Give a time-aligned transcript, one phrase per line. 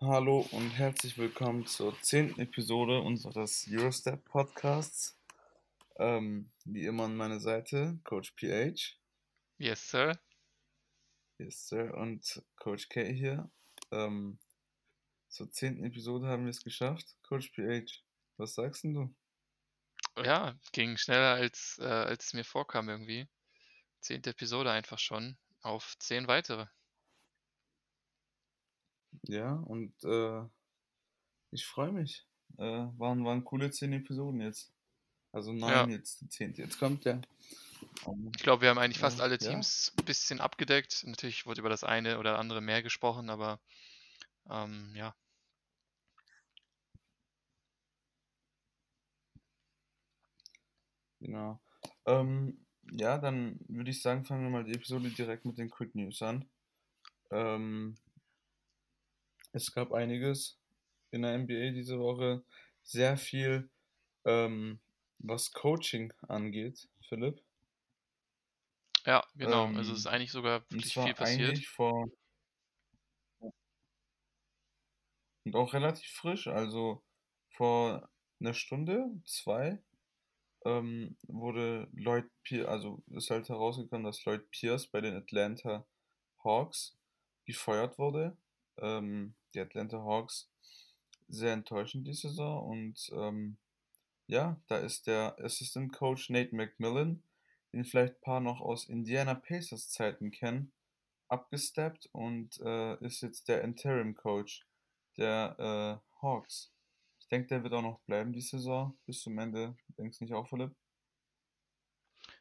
[0.00, 5.18] Hallo und herzlich willkommen zur zehnten Episode unseres Eurostep Podcasts.
[5.96, 8.96] Ähm, wie immer an meiner Seite Coach PH.
[9.58, 10.16] Yes, Sir.
[11.38, 11.94] Yes, Sir.
[11.94, 13.50] Und Coach K hier.
[13.90, 14.38] Ähm,
[15.30, 17.16] zur zehnten Episode haben wir es geschafft.
[17.24, 18.00] Coach PH,
[18.36, 19.12] was sagst denn du?
[20.22, 23.26] Ja, ging schneller als, äh, als es mir vorkam irgendwie.
[23.98, 25.36] Zehnte Episode einfach schon.
[25.60, 26.66] Auf zehn weitere.
[29.22, 30.42] Ja, und äh,
[31.50, 32.26] ich freue mich.
[32.56, 34.72] Äh, waren, waren coole zehn Episoden jetzt.
[35.32, 35.96] Also nein, Ja.
[35.96, 36.62] jetzt die zehnte.
[36.62, 37.20] Jetzt kommt der.
[38.06, 39.50] Ähm, Ich glaube, wir haben eigentlich fast äh, alle ja.
[39.50, 41.04] Teams ein bisschen abgedeckt.
[41.06, 43.60] Natürlich wurde über das eine oder andere mehr gesprochen, aber
[44.48, 45.14] ähm, ja.
[51.20, 51.60] Genau.
[52.06, 55.94] Ähm, ja, dann würde ich sagen, fangen wir mal die Episode direkt mit den Quick
[55.94, 56.48] News an.
[57.30, 57.98] Ähm,
[59.52, 60.58] es gab einiges
[61.10, 62.44] in der NBA diese Woche.
[62.82, 63.70] Sehr viel,
[64.24, 64.80] ähm,
[65.18, 67.42] was Coaching angeht, Philipp.
[69.06, 69.70] Ja, genau.
[69.72, 71.58] Also es ist Ähm, eigentlich sogar wirklich viel passiert.
[71.58, 72.06] eigentlich vor
[75.44, 77.02] und auch relativ frisch, also
[77.50, 78.08] vor
[78.40, 79.82] einer Stunde, zwei,
[80.66, 85.86] ähm, wurde Lloyd Pierce, also ist halt herausgekommen, dass Lloyd Pierce bei den Atlanta
[86.44, 86.98] Hawks
[87.46, 88.36] gefeuert wurde.
[88.80, 90.50] Ähm, die Atlanta Hawks
[91.28, 93.58] sehr enttäuschend die Saison und ähm,
[94.26, 97.22] ja, da ist der Assistant Coach Nate McMillan,
[97.72, 100.72] den vielleicht ein paar noch aus Indiana Pacers Zeiten kennen,
[101.28, 104.66] abgesteppt und äh, ist jetzt der Interim Coach
[105.16, 106.72] der äh, Hawks.
[107.20, 109.76] Ich denke, der wird auch noch bleiben die Saison bis zum Ende.
[109.98, 110.74] Denkst du nicht auch, Philipp?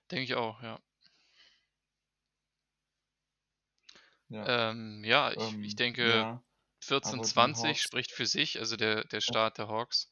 [0.10, 0.80] Denke ich auch, ja.
[4.30, 4.54] Ja.
[4.72, 6.44] Ähm, ja, ich, ich Ähm, denke, ja,
[6.82, 7.82] 14, aber die 20 Hawks.
[7.82, 10.12] spricht für sich, also der, der Start der Hawks.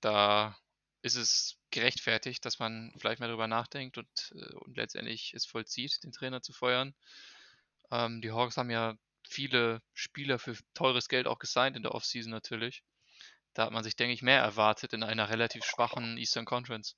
[0.00, 0.56] Da
[1.02, 6.02] ist es gerechtfertigt, dass man vielleicht mal drüber nachdenkt und, äh, und letztendlich es vollzieht,
[6.04, 6.94] den Trainer zu feuern.
[7.90, 8.96] Ähm, die Hawks haben ja
[9.28, 12.84] viele Spieler für teures Geld auch gesigned in der Offseason natürlich.
[13.54, 16.96] Da hat man sich, denke ich, mehr erwartet in einer relativ schwachen Eastern Conference.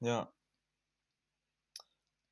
[0.00, 0.32] ja,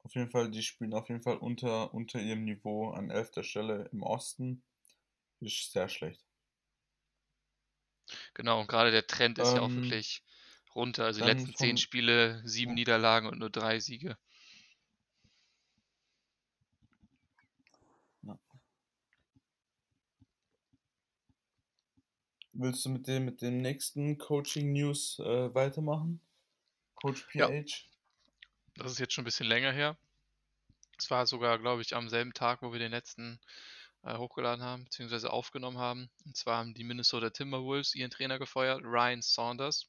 [0.04, 3.88] auf jeden Fall, die spielen auf jeden Fall unter, unter ihrem Niveau an elfter Stelle
[3.92, 4.62] im Osten.
[5.41, 6.25] Ist sehr schlecht.
[8.34, 10.22] Genau, und gerade der Trend ist ja auch Ähm, wirklich
[10.75, 11.04] runter.
[11.06, 14.19] Also die letzten zehn von, Spiele, sieben ja, Niederlagen und nur drei Siege.
[18.22, 18.38] ja.
[22.54, 26.20] Willst du mit dem, mit dem nächsten Coaching News äh, weitermachen?
[26.97, 27.88] Coach Ja, PH?
[28.76, 29.96] Das ist jetzt schon ein bisschen länger her.
[30.98, 33.40] Es war sogar, glaube ich, am selben Tag, wo wir den letzten
[34.02, 36.10] äh, hochgeladen haben, beziehungsweise aufgenommen haben.
[36.24, 39.88] Und zwar haben die Minnesota Timberwolves ihren Trainer gefeuert, Ryan Saunders,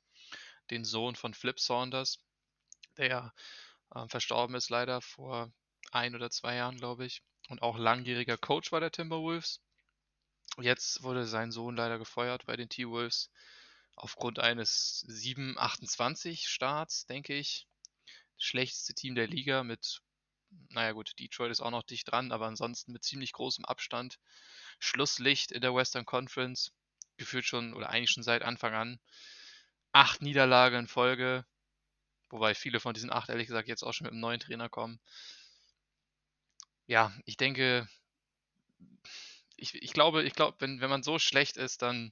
[0.71, 2.19] den Sohn von Flip Saunders,
[2.97, 3.33] der
[3.95, 5.51] ähm, verstorben ist leider vor
[5.91, 7.23] ein oder zwei Jahren, glaube ich.
[7.49, 9.61] Und auch langjähriger Coach bei der Timberwolves.
[10.59, 13.29] Jetzt wurde sein Sohn leider gefeuert bei den T-Wolves
[13.95, 17.67] aufgrund eines 7-28 Starts, denke ich.
[18.37, 20.01] Schlechteste Team der Liga mit,
[20.69, 24.19] naja gut, Detroit ist auch noch dicht dran, aber ansonsten mit ziemlich großem Abstand.
[24.79, 26.71] Schlusslicht in der Western Conference,
[27.17, 28.99] gefühlt schon oder eigentlich schon seit Anfang an.
[29.91, 31.45] Acht Niederlagen in Folge,
[32.29, 34.99] wobei viele von diesen acht ehrlich gesagt jetzt auch schon mit einem neuen Trainer kommen.
[36.87, 37.87] Ja, ich denke,
[39.55, 42.11] ich, ich glaube, ich glaube, wenn, wenn man so schlecht ist, dann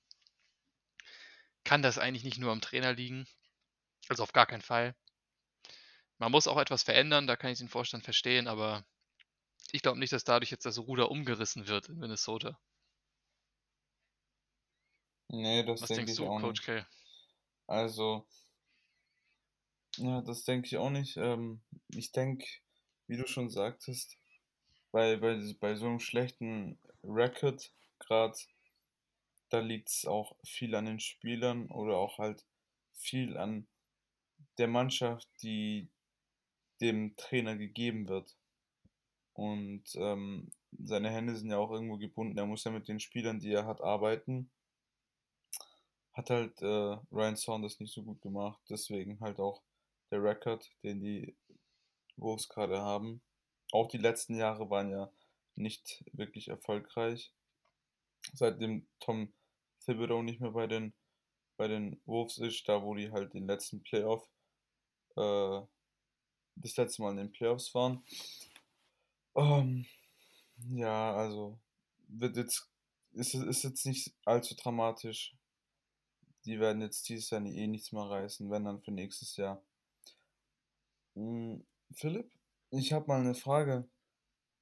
[1.63, 3.27] kann das eigentlich nicht nur am Trainer liegen.
[4.09, 4.95] Also auf gar keinen Fall.
[6.23, 8.85] Man muss auch etwas verändern, da kann ich den Vorstand verstehen, aber
[9.73, 12.57] ich glaube nicht, dass dadurch jetzt das Ruder umgerissen wird in Minnesota.
[15.27, 16.65] Nee, das Was denke denkst ich du, auch Coach nicht.
[16.65, 16.87] K?
[17.67, 18.25] Also,
[19.97, 21.17] ja, das denke ich auch nicht.
[21.17, 22.47] Ähm, ich denke,
[23.07, 24.17] wie du schon sagtest,
[24.93, 27.69] bei, bei, bei so einem schlechten Record
[27.99, 28.37] gerade,
[29.49, 32.45] da liegt es auch viel an den Spielern oder auch halt
[32.93, 33.67] viel an
[34.57, 35.89] der Mannschaft, die
[36.83, 38.35] dem Trainer gegeben wird.
[39.33, 42.37] Und ähm, seine Hände sind ja auch irgendwo gebunden.
[42.37, 44.51] Er muss ja mit den Spielern, die er hat, arbeiten.
[46.13, 48.61] Hat halt äh, Ryan Saunders nicht so gut gemacht.
[48.69, 49.63] Deswegen halt auch
[50.11, 51.35] der Rekord, den die
[52.17, 53.21] Wolves gerade haben.
[53.71, 55.11] Auch die letzten Jahre waren ja
[55.55, 57.33] nicht wirklich erfolgreich.
[58.33, 59.33] Seitdem Tom
[59.85, 60.93] Thibodeau nicht mehr bei den,
[61.57, 64.27] bei den Wolves ist, da wo die halt den letzten Playoff,
[65.17, 65.61] äh,
[66.55, 68.03] das letzte Mal in den Playoffs waren.
[69.35, 69.85] Ähm,
[70.69, 71.59] ja, also
[72.07, 72.69] wird jetzt,
[73.13, 75.35] ist, ist jetzt nicht allzu dramatisch.
[76.45, 79.63] Die werden jetzt dieses Jahr eh nichts mehr reißen, wenn dann für nächstes Jahr.
[81.15, 82.31] Hm, Philipp,
[82.71, 83.87] ich habe mal eine Frage.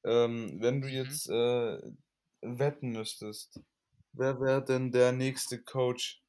[0.03, 0.93] Ähm, wenn du Mhm.
[0.93, 1.93] jetzt äh,
[2.41, 3.61] wetten müsstest,
[4.13, 6.23] wer wäre denn der nächste Coach,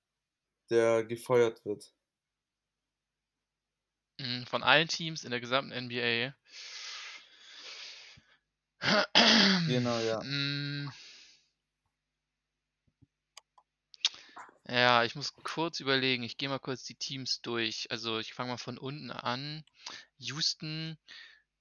[0.70, 1.92] der gefeuert wird?
[4.46, 6.34] Von allen Teams in der gesamten NBA.
[9.69, 10.20] Genau, ja.
[10.22, 10.90] Mm,
[14.69, 16.22] Ja, ich muss kurz überlegen.
[16.22, 17.90] Ich gehe mal kurz die Teams durch.
[17.90, 19.64] Also ich fange mal von unten an.
[20.19, 20.98] Houston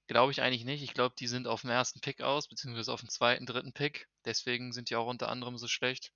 [0.06, 0.82] glaube ich eigentlich nicht.
[0.82, 4.08] Ich glaube, die sind auf dem ersten Pick aus, beziehungsweise auf dem zweiten, dritten Pick.
[4.24, 6.12] Deswegen sind die auch unter anderem so schlecht.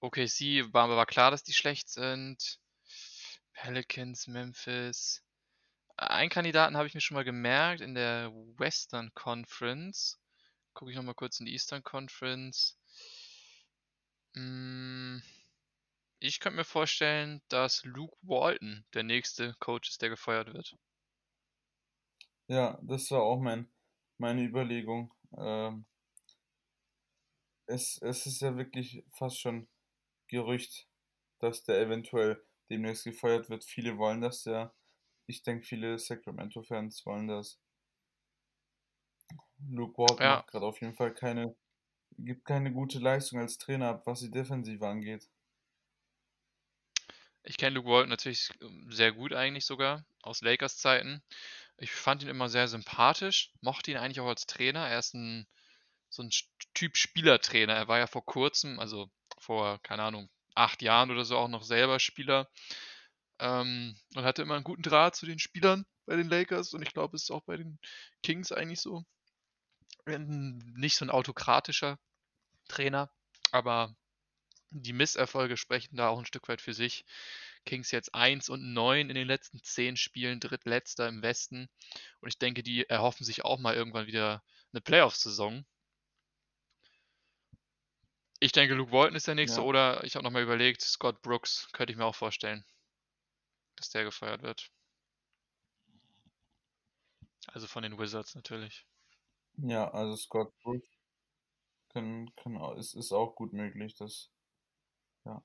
[0.00, 2.58] OKC war aber klar, dass die schlecht sind.
[3.54, 5.22] Pelicans, Memphis.
[5.96, 10.20] Einen Kandidaten habe ich mir schon mal gemerkt in der Western Conference.
[10.74, 12.78] Gucke ich nochmal kurz in die Eastern Conference.
[14.36, 15.18] Mm,
[16.18, 20.76] Ich könnte mir vorstellen, dass Luke Walton der nächste Coach ist, der gefeuert wird.
[22.48, 23.68] Ja, das war auch mein,
[24.18, 25.12] meine Überlegung.
[25.36, 25.84] Ähm,
[27.66, 29.68] es, es ist ja wirklich fast schon
[30.28, 30.88] Gerücht,
[31.40, 33.64] dass der eventuell demnächst gefeuert wird.
[33.64, 34.74] Viele wollen das ja.
[35.26, 37.60] Ich denke, viele Sacramento-Fans wollen das.
[39.68, 41.56] Luke Walton Ja, macht gerade auf jeden Fall keine,
[42.18, 45.28] gibt keine gute Leistung als Trainer ab, was die Defensive angeht.
[47.42, 51.22] ich kenne Luke Walton natürlich ähm, sehr gut eigentlich sogar aus Lakers Zeiten.
[51.78, 54.88] Ich fand ihn immer sehr sympathisch, mochte ihn eigentlich auch als Trainer.
[54.88, 55.46] Er ist ein
[56.10, 56.30] so ein
[56.74, 57.74] Typ Spielertrainer.
[57.74, 61.62] Er war ja vor kurzem, also vor, keine Ahnung, acht Jahren oder so auch noch
[61.64, 62.48] selber Spieler
[63.40, 66.92] ähm, und hatte immer einen guten Draht zu den Spielern bei den Lakers und ich
[66.94, 67.78] glaube, es ist auch bei den
[68.22, 69.04] Kings eigentlich so.
[70.06, 71.98] Ein- Nicht so ein autokratischer
[72.68, 73.10] Trainer,
[73.52, 73.96] aber
[74.70, 77.04] die Misserfolge sprechen da auch ein Stück weit für sich.
[77.66, 81.68] Kings jetzt 1 und 9 in den letzten 10 Spielen, drittletzter im Westen.
[82.20, 85.66] Und ich denke, die erhoffen sich auch mal irgendwann wieder eine Playoff-Saison.
[88.44, 91.68] Ich denke, Luke Walton ist der nächste Ja, oder ich habe nochmal überlegt, Scott Brooks
[91.72, 92.64] könnte ich mir auch vorstellen,
[93.76, 94.72] dass der gefeuert wird.
[97.46, 98.86] Also von den Wizards natürlich.
[99.56, 100.86] ja, also Scott Brooks
[101.88, 104.30] kann, kann, ist, ist auch gut möglich, dass,
[105.24, 105.44] ja.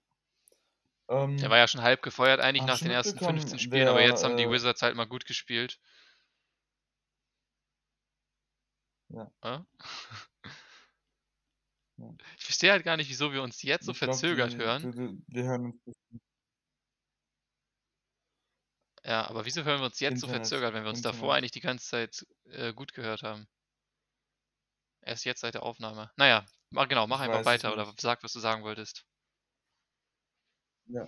[1.42, 4.02] Der Ähm, war ja schon halb gefeuert eigentlich nach den ersten 15 mitbekommen, Spielen, aber
[4.04, 5.80] jetzt haben die wer, Wizards halt mal gut gespielt.
[9.12, 9.60] äh, ja, Äh?
[12.00, 12.14] ja.
[12.38, 14.82] Ich verstehe halt gar nicht, wieso wir uns jetzt so Ich verzögert die, hören.
[14.82, 15.82] du, du, wir hören uns
[19.04, 21.38] Ja, aber wieso hören wir uns jetzt so Internet, verzögert, wenn wir uns davor Internet.
[21.38, 23.48] eigentlich die ganze Zeit äh, gut gehört haben?
[25.02, 26.12] Erst jetzt seit der Aufnahme.
[26.18, 29.06] Naja, mach, genau, mach Ich einfach weiter oder sag, was du sagen wolltest.
[30.88, 31.08] Ja.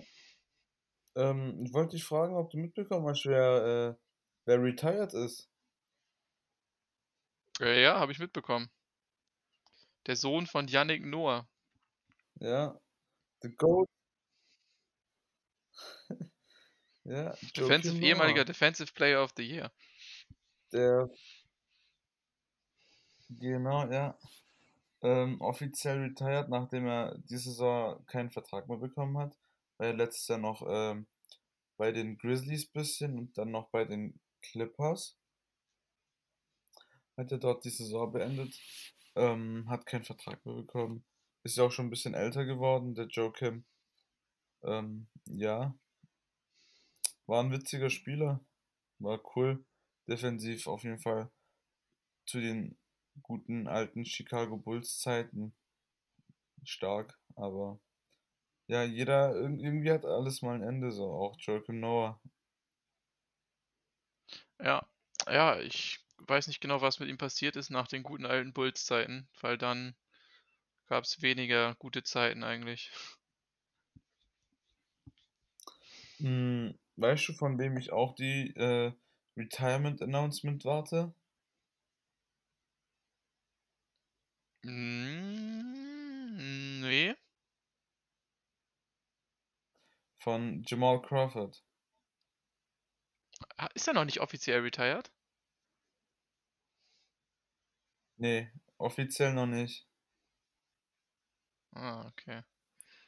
[1.16, 4.02] Ähm, ich wollte dich fragen, ob du mitbekommen hast, wer, äh,
[4.46, 5.48] wer retired ist.
[7.60, 8.70] Äh, ja, habe ich mitbekommen.
[10.06, 11.48] Der Sohn von Yannick Noah.
[12.40, 12.78] Ja,
[13.42, 13.88] The Goat.
[17.04, 18.44] Ja, Defensive, ehemaliger.
[18.44, 19.72] Defensive Player of the Year.
[20.72, 21.10] Der,
[23.28, 24.16] genau, ja.
[25.02, 29.36] Ähm, offiziell retired, nachdem er diese Saison keinen Vertrag mehr bekommen hat.
[29.78, 31.06] War ja letztes Jahr noch ähm,
[31.76, 35.16] bei den Grizzlies bisschen und dann noch bei den Clippers.
[37.16, 38.54] Hat er dort die Saison beendet.
[39.16, 41.04] Ähm, hat keinen Vertrag mehr bekommen.
[41.44, 43.64] Ist ja auch schon ein bisschen älter geworden, der Joakim.
[44.64, 45.74] Ähm, ja,
[47.26, 48.40] war ein witziger Spieler.
[48.98, 49.64] War cool.
[50.08, 51.30] Defensiv auf jeden Fall
[52.26, 52.78] zu den
[53.22, 55.54] guten alten Chicago Bulls Zeiten
[56.64, 57.18] stark.
[57.36, 57.78] Aber
[58.68, 62.20] ja, jeder, irg- irgendwie hat alles mal ein Ende, so auch Joakim Noah.
[64.58, 64.86] Ja,
[65.28, 69.28] ja, ich weiß nicht genau, was mit ihm passiert ist nach den guten alten Bulls-Zeiten,
[69.40, 69.94] weil dann
[70.88, 72.90] gab es weniger gute Zeiten eigentlich.
[76.20, 78.92] Hm, weißt du, von wem ich auch die äh,
[79.36, 81.14] Retirement Announcement warte?
[84.66, 86.32] Mm,
[86.82, 87.14] nee.
[90.16, 91.62] Von Jamal Crawford.
[93.56, 95.10] Ah, Ist er noch nicht offiziell retired?
[98.22, 99.84] Nee, offiziell noch nicht.
[101.72, 102.44] Ah, okay.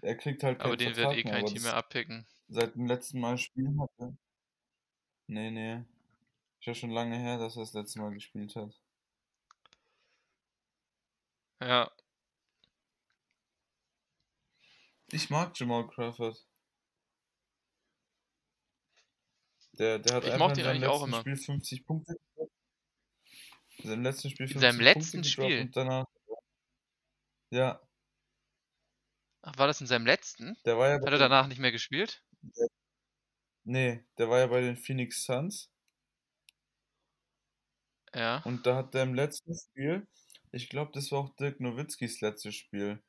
[0.02, 2.26] Er kriegt halt Aber den Vertrag wird eh kein Team mehr abpicken.
[2.48, 4.16] Seit dem letzten Mal spielen hat er.
[5.28, 5.84] Nee, nee.
[6.58, 8.74] Ist ja schon lange her, dass er das letzte Mal gespielt hat.
[11.60, 11.92] Ja.
[15.12, 16.44] Ich mag Jamal Crawford.
[19.78, 22.16] Der, der hat ich einfach in seinem letzten Spiel 50 Punkte.
[22.34, 22.53] Gemacht.
[23.84, 25.60] In seinem letzten Spiel In 50 seinem Punkte letzten gedroppt Spiel.
[25.60, 26.06] und danach.
[27.50, 27.80] Ja,
[29.42, 30.56] Ach, war das in seinem letzten?
[30.64, 32.24] der war ja Hat er danach nicht mehr gespielt?
[32.42, 32.68] der,
[33.64, 35.70] nee, der war ja bei den Phoenix Suns
[38.14, 38.44] Ja.
[38.44, 40.06] und da hat der im letzten Spiel,
[40.52, 43.02] ich glaube, das war auch Dirk Nowitzkis letztes Spiel.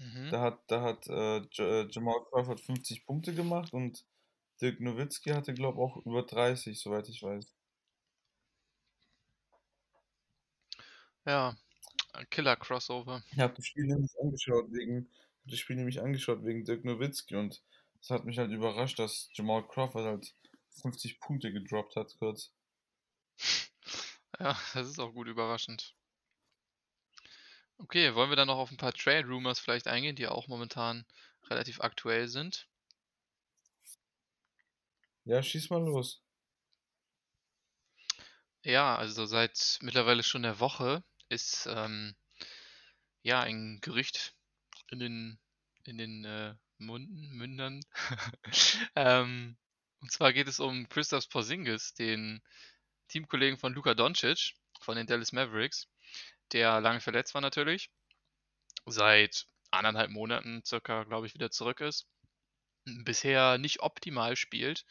[0.00, 0.30] Mhm.
[0.30, 4.04] Da hat, da hat äh, äh, Jamal Crawford 50 Punkte gemacht und
[4.60, 7.55] Dirk Nowitzki hatte, glaube ich, auch über 30, soweit ich weiß.
[11.26, 11.56] Ja,
[12.12, 13.22] ein Killer-Crossover.
[13.32, 15.10] Ich habe das Spiel nämlich angeschaut wegen,
[15.44, 17.62] das Spiel nämlich angeschaut wegen Dirk Nowitzki und
[18.00, 20.34] es hat mich halt überrascht, dass Jamal Crawford halt
[20.80, 22.52] 50 Punkte gedroppt hat, kurz.
[24.38, 25.94] Ja, das ist auch gut überraschend.
[27.78, 31.06] Okay, wollen wir dann noch auf ein paar Trade Rumors vielleicht eingehen, die auch momentan
[31.48, 32.68] relativ aktuell sind?
[35.24, 36.22] Ja, schieß mal los.
[38.62, 42.14] Ja, also seit mittlerweile schon der Woche ist ähm,
[43.22, 44.34] ja ein Gerücht
[44.90, 45.38] in den
[45.84, 47.80] in den äh, Munden, Mündern.
[48.96, 49.56] ähm,
[50.00, 52.42] und zwar geht es um Christoph Porzingis, den
[53.08, 55.88] Teamkollegen von Luka Doncic von den Dallas Mavericks,
[56.52, 57.90] der lange verletzt war natürlich,
[58.84, 62.06] seit anderthalb Monaten circa, glaube ich, wieder zurück ist,
[62.84, 64.84] bisher nicht optimal spielt.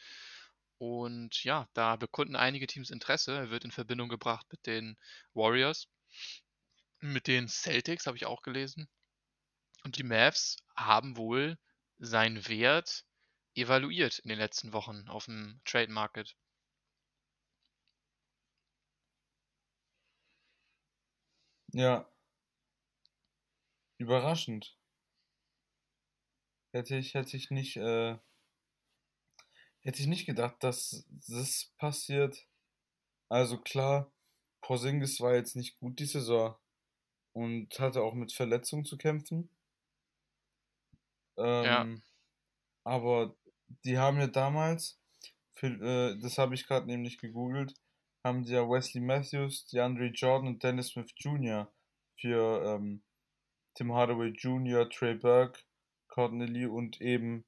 [0.78, 3.34] Und ja, da bekunden einige Teams Interesse.
[3.34, 4.98] Er wird in Verbindung gebracht mit den
[5.32, 5.88] Warriors,
[7.00, 8.88] mit den Celtics, habe ich auch gelesen.
[9.84, 11.58] Und die Mavs haben wohl
[11.98, 13.04] seinen Wert
[13.54, 16.36] evaluiert in den letzten Wochen auf dem Trade Market.
[21.72, 22.08] Ja,
[23.98, 24.76] überraschend.
[26.72, 28.16] Hätte ich, hätte ich nicht, äh,
[29.80, 32.46] hätte ich nicht gedacht, dass das passiert.
[33.28, 34.12] Also klar,
[34.66, 36.56] Porzingis war jetzt nicht gut die Saison
[37.32, 39.48] und hatte auch mit Verletzungen zu kämpfen.
[41.38, 42.02] Ja, Ähm,
[42.82, 43.36] aber
[43.84, 44.98] die haben ja damals,
[45.54, 47.74] für, äh, das habe ich gerade nämlich gegoogelt,
[48.24, 51.72] haben die ja Wesley Matthews, DeAndre Jordan und Dennis Smith Jr.
[52.18, 53.04] für ähm,
[53.74, 55.60] Tim Hardaway Jr., Trey Burke,
[56.08, 57.44] Courtney Lee und eben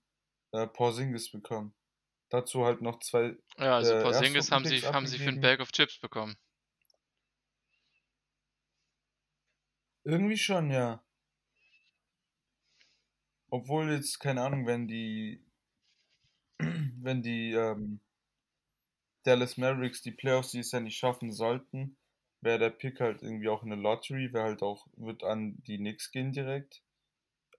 [0.52, 1.74] äh, Porzingis bekommen.
[2.30, 5.40] Dazu halt noch zwei ja, also äh, Porzingis haben sie, haben sie für ein abgegeben.
[5.40, 6.36] Bag of Chips bekommen.
[10.08, 11.04] Irgendwie schon, ja.
[13.50, 15.44] Obwohl jetzt, keine Ahnung, wenn die,
[16.58, 18.00] wenn die ähm,
[19.24, 21.98] Dallas Mavericks die Playoffs dieses Jahr nicht schaffen sollten,
[22.40, 26.10] wäre der Pick halt irgendwie auch eine Lottery, wäre halt auch, wird an die Knicks
[26.10, 26.82] gehen direkt.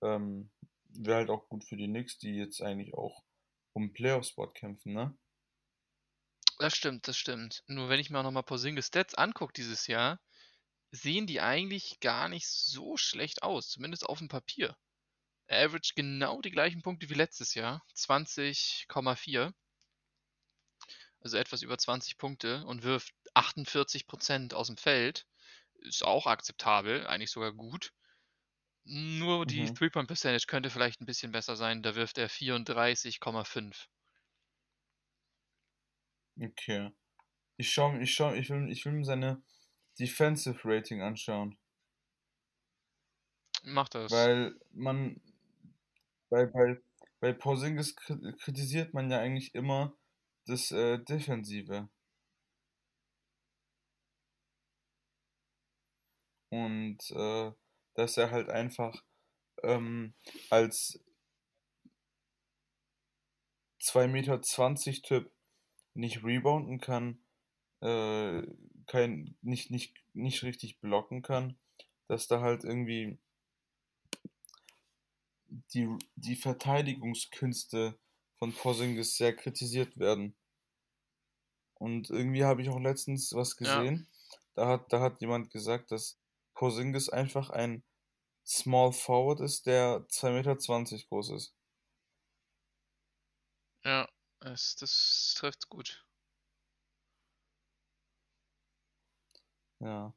[0.02, 0.50] Ähm,
[0.86, 3.24] wäre halt auch gut für die Knicks, die jetzt eigentlich auch
[3.74, 5.16] um Playoff-Spot kämpfen, ne?
[6.58, 7.64] Das stimmt, das stimmt.
[7.68, 10.20] Nur wenn ich mir auch nochmal Porzingis Stats angucke dieses Jahr,
[10.92, 14.78] sehen die eigentlich gar nicht so schlecht aus, zumindest auf dem Papier.
[15.48, 19.54] Er average genau die gleichen Punkte wie letztes Jahr, 20,4,
[21.22, 25.28] also etwas über 20 Punkte und wirft 48% aus dem Feld.
[25.76, 27.94] Ist auch akzeptabel, eigentlich sogar gut.
[28.84, 29.72] Nur die Mhm.
[29.72, 33.90] Three-Point-Percentage könnte vielleicht ein bisschen besser sein, da wirft er 34,5.
[36.42, 36.92] Okay.
[37.58, 39.44] Ich schau, ich schau, ich will, ich will seine
[39.98, 41.58] Defensive Rating anschauen,
[43.64, 44.12] Macht das.
[44.12, 45.22] weil man,
[46.30, 46.78] bei, bei,
[47.20, 49.94] bei Porzingis kri- kritisiert man ja eigentlich immer
[50.46, 51.90] das äh, Defensive.
[56.50, 57.52] Und äh,
[57.94, 59.04] dass er halt einfach
[59.64, 60.14] ähm,
[60.50, 61.00] als
[63.82, 64.42] 2,20 Meter
[65.04, 65.32] Typ
[65.94, 67.20] nicht rebounden kann,
[67.82, 68.44] äh,
[68.90, 71.58] kein, nicht, nicht, nicht richtig blocken kann,
[72.10, 73.20] dass da halt irgendwie
[75.74, 77.98] die, die Verteidigungskünste
[78.40, 80.36] von Porzingis sehr kritisiert werden.
[81.74, 84.08] Und irgendwie habe ich auch letztens was Ja, gesehen,
[84.54, 86.20] da hat, da hat jemand gesagt, dass
[86.54, 87.84] Porzingis einfach ein
[88.46, 91.56] Small Forward ist, der 2,20 Meter groß ist.
[93.84, 94.08] ja,
[94.42, 96.06] es, das trifft gut.
[99.80, 100.14] Ja,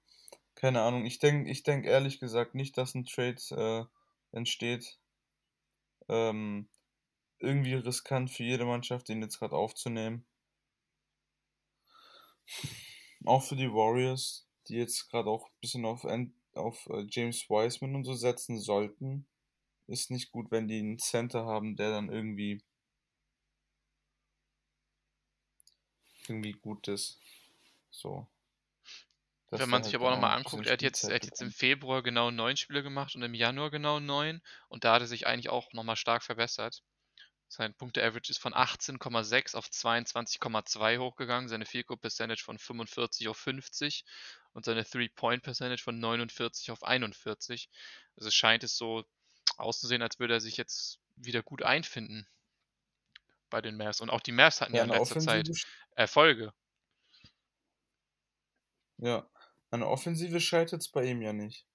[0.54, 1.04] keine Ahnung.
[1.07, 3.88] Ich denke ich denk ehrlich gesagt nicht, dass ein Trade
[4.33, 4.99] äh, entsteht.
[6.09, 6.69] Ähm,
[7.38, 10.25] irgendwie riskant für jede Mannschaft, den jetzt gerade aufzunehmen.
[13.25, 16.04] Auch für die Warriors, die jetzt gerade auch ein bisschen auf,
[16.54, 19.26] auf äh, James Wiseman und so setzen sollten.
[19.88, 22.62] ist nicht gut, wenn die einen Center haben, der dann irgendwie
[26.28, 27.19] irgendwie gut ist.
[27.90, 28.26] So.
[29.52, 31.40] Dass Wenn man sich halt aber auch nochmal anguckt, er hat jetzt, er hat jetzt
[31.42, 31.52] im.
[31.52, 35.26] Februar genau neun Spiele gemacht und im Januar genau neun und da hat er sich
[35.28, 36.82] eigentlich auch nochmal stark verbessert.
[37.49, 43.37] Sein Punkte-Average ist von 18,6 auf 22,2 hochgegangen, seine Field Goal Percentage von 45 auf
[43.38, 44.04] 50
[44.54, 47.71] und seine Three-Point Percentage von 49 auf 41.
[48.16, 49.04] Also es scheint es so
[49.59, 52.26] auszusehen, als würde er sich jetzt wieder gut einfinden
[53.50, 54.00] bei den Mavs.
[54.00, 55.49] Und auch die Mavs hatten Ja, ja in letzter Zeit
[55.94, 56.52] Erfolge.
[58.99, 59.28] ja,
[59.73, 61.67] an der Offensive scheitert es bei ihm ja nicht.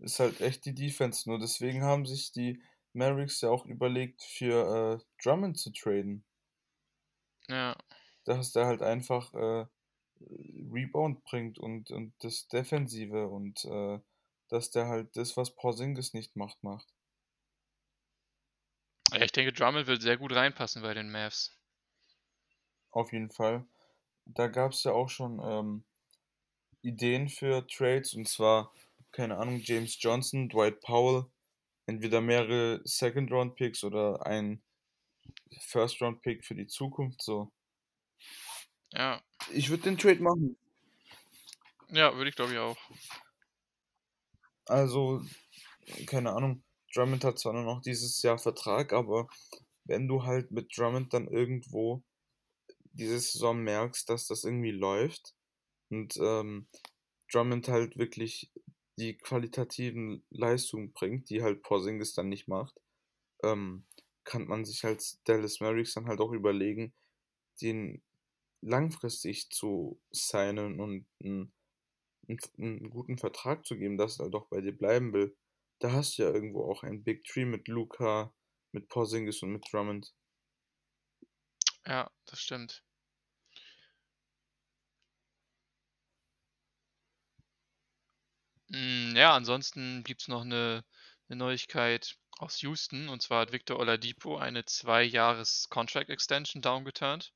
[0.00, 1.38] Ist halt echt die Defense nur.
[1.38, 2.62] Deswegen haben sich die
[2.94, 6.24] Mavericks ja auch überlegt, für äh, Drummond zu traden.
[7.48, 7.76] Ja,
[8.24, 9.66] Dass der halt einfach äh,
[10.72, 14.00] Rebound bringt und, und das Defensive und äh,
[14.48, 16.88] dass der halt das, was Porzingis nicht macht, macht.
[19.12, 21.56] Ja, ich denke, Drummond wird sehr gut reinpassen bei den Mavs.
[22.90, 23.66] Auf jeden Fall.
[24.24, 25.84] Da gab es ja auch schon ähm,
[26.82, 28.72] Ideen für Trades und zwar,
[29.12, 31.26] keine Ahnung, James Johnson, Dwight Powell,
[31.86, 34.62] entweder mehrere Second-Round-Picks oder ein
[35.60, 37.22] First-Round-Pick für die Zukunft.
[37.22, 37.50] So.
[38.92, 39.22] Ja,
[39.52, 40.56] Ich würde den Trade machen.
[41.88, 42.76] ja, würde ich glaube ich auch.
[44.66, 45.22] Also,
[46.06, 46.62] keine Ahnung,
[46.94, 49.28] Drummond hat zwar nur noch dieses Jahr Vertrag, aber
[49.84, 52.02] wenn du halt mit Drummond dann irgendwo
[52.92, 55.34] diese Saison merkst, dass das irgendwie läuft
[55.92, 56.66] und ähm,
[57.30, 58.50] Drummond halt wirklich
[58.98, 62.80] die qualitativen Leistungen bringt, die halt Porzingis dann nicht macht,
[63.42, 63.84] ähm,
[64.24, 66.94] kann man sich als Dallas Mavericks dann halt auch überlegen,
[67.60, 68.02] den
[68.62, 71.52] langfristig zu signen und einen,
[72.56, 75.36] einen, guten Vertrag zu geben, dass er halt auch bei dir bleiben will.
[75.78, 78.32] Da hast du ja irgendwo auch ein Big Tree mit Luca,
[78.70, 80.14] mit Porzingis und mit Drummond.
[81.84, 82.82] Ja, das stimmt.
[88.72, 90.82] Mm, ja, ansonsten gibt es noch eine,
[91.28, 97.32] eine Neuigkeit aus Houston und zwar hat Victor Oladipo eine zwei Jahres Contract Extension downgeturnt,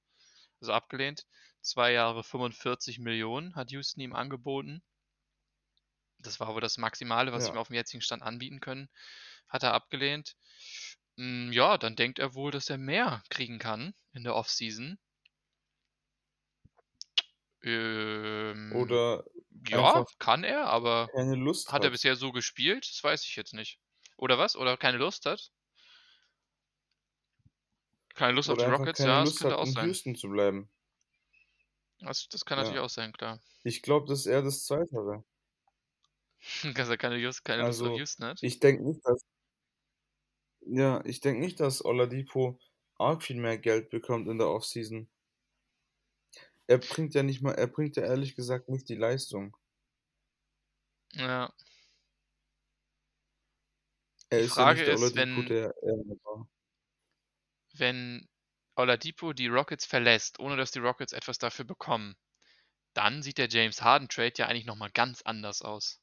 [0.60, 1.26] also abgelehnt.
[1.60, 4.82] Zwei Jahre 45 Millionen hat Houston ihm angeboten.
[6.20, 7.60] Das war wohl das Maximale, was sie ihm Ja.
[7.60, 8.88] auf dem jetzigen Stand anbieten können.
[9.48, 10.36] Hat er abgelehnt.
[11.16, 14.98] Mm, ja, dann denkt er wohl, dass er mehr kriegen kann in der Offseason.
[17.62, 19.24] Ähm, Oder
[19.64, 21.92] ja, einfach kann er, aber keine Lust hat er hat.
[21.92, 22.88] bisher so gespielt?
[22.90, 23.80] Das weiß ich jetzt nicht.
[24.18, 24.56] Oder was?
[24.56, 25.50] Oder keine Lust hat?
[28.14, 28.98] Keine Lust auf Oder die einfach Rockets?
[28.98, 29.86] keine Ja, das Lust könnte hat, auch in sein.
[29.86, 30.68] Houston zu bleiben.
[31.98, 32.82] Das, das kann natürlich Ja.
[32.82, 33.38] auch sein, klar.
[33.64, 35.24] Ich glaube, das ist eher das Zweitere.
[36.74, 38.40] Dass er keine, Just, keine Lust auf Also, Houston hat.
[38.40, 39.22] ich denke nicht, dass.
[40.66, 42.58] Ja, ich denke nicht, dass Oladipo
[42.98, 45.08] arg viel mehr Geld bekommt in der Offseason.
[46.68, 49.56] Er bringt ja nicht mal, er bringt ja ehrlich gesagt nicht die Leistung.
[51.14, 51.50] Ja.
[54.30, 56.48] Er Die ja Frage der ist, wenn, der er war.
[57.74, 58.28] wenn
[58.74, 62.16] Oladipo die Rockets verlässt, ohne dass die Rockets etwas dafür bekommen,
[62.94, 66.02] dann sieht der James Harden Trade ja eigentlich nochmal ganz anders aus.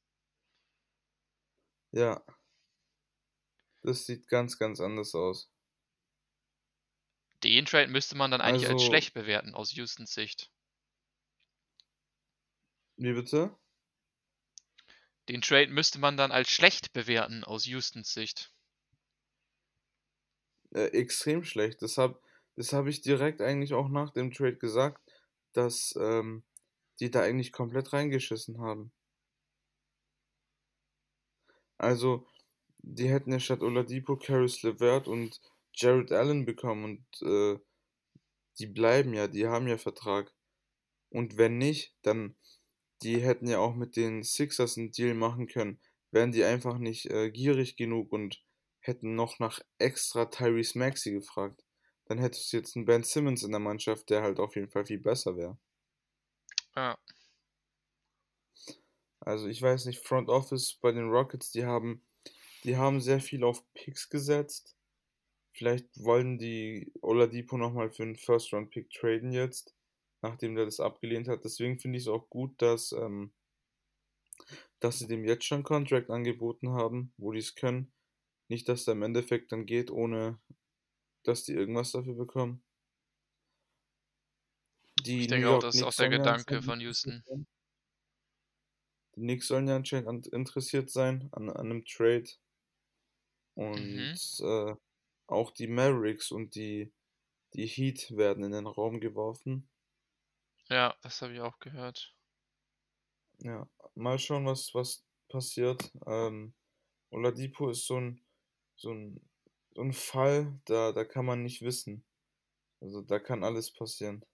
[1.91, 2.23] Ja.
[3.81, 5.49] Das sieht ganz, ganz anders aus.
[7.43, 10.49] Den Trade müsste man dann eigentlich als Also, schlecht bewerten aus Houstons Sicht.
[12.97, 13.55] Wie bitte?
[15.29, 18.51] Den Trade müsste man dann als schlecht bewerten aus Houstons Sicht.
[20.71, 21.81] Äh, extrem schlecht.
[21.81, 22.19] Das habe
[22.55, 25.01] das hab ich direkt eigentlich auch nach dem Trade gesagt,
[25.53, 26.43] dass ähm,
[26.99, 28.91] die da eigentlich komplett reingeschissen haben.
[31.77, 32.27] Also,
[32.79, 35.41] die hätten ja statt Oladipo Caris LeVert und
[35.73, 37.59] Jared Allen bekommen und äh,
[38.59, 40.31] die bleiben ja, die haben ja Vertrag.
[41.09, 42.35] Und wenn nicht, dann
[43.03, 45.79] die hätten ja auch mit den Sixers einen Deal machen können.
[46.11, 48.43] Wären die einfach nicht äh, gierig genug und
[48.79, 51.63] hätten noch nach extra Tyrese Maxey gefragt.
[52.05, 54.85] Dann hättest du jetzt einen Ben Simmons in der Mannschaft, der halt auf jeden Fall
[54.85, 55.57] viel besser wäre.
[56.75, 56.97] Ja,
[59.25, 62.03] Also ich weiß nicht, Front Office bei den Rockets, die haben,
[62.63, 64.75] die haben sehr viel auf Picks gesetzt.
[65.53, 69.75] Vielleicht wollen die Oladipo nochmal für einen First-Round-Pick traden jetzt,
[70.23, 71.45] nachdem der das abgelehnt hat.
[71.45, 73.33] Deswegen finde ich es auch gut, dass, ähm,
[74.79, 77.91] dass sie dem jetzt schon Contract angeboten haben, wo die es können.
[78.49, 80.39] Nicht, dass er im Endeffekt dann geht, ohne
[81.23, 82.63] dass die irgendwas dafür bekommen.
[85.05, 87.23] Die ich denke auch, das ist auch der Gedanke von Houston.
[89.15, 92.29] Die Knicks sollen ja anscheinend an- interessiert sein an, an einem Trade.
[93.55, 94.19] Und Mhm.
[94.41, 94.75] äh,
[95.27, 96.93] auch die Mavericks und die,
[97.55, 99.69] die Heat werden in den Raum geworfen.
[100.73, 102.15] Ja, das habe ich auch gehört.
[103.37, 105.91] Ja, mal schauen, was, was passiert.
[106.07, 106.55] Ähm,
[107.11, 108.25] Oladipo ist so ein,
[108.75, 109.21] so ein,
[109.75, 112.03] so ein Fall, da, da kann man nicht wissen.
[112.81, 114.25] Also da kann alles passieren.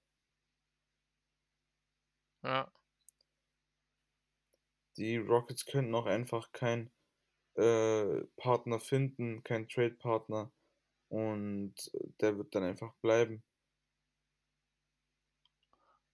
[2.41, 2.71] Ja.
[4.95, 6.89] Die Rockets könnten auch einfach keinen
[7.55, 10.53] äh, Partner finden, keinen Trade-Partner.
[11.09, 13.43] Und der wird dann einfach bleiben.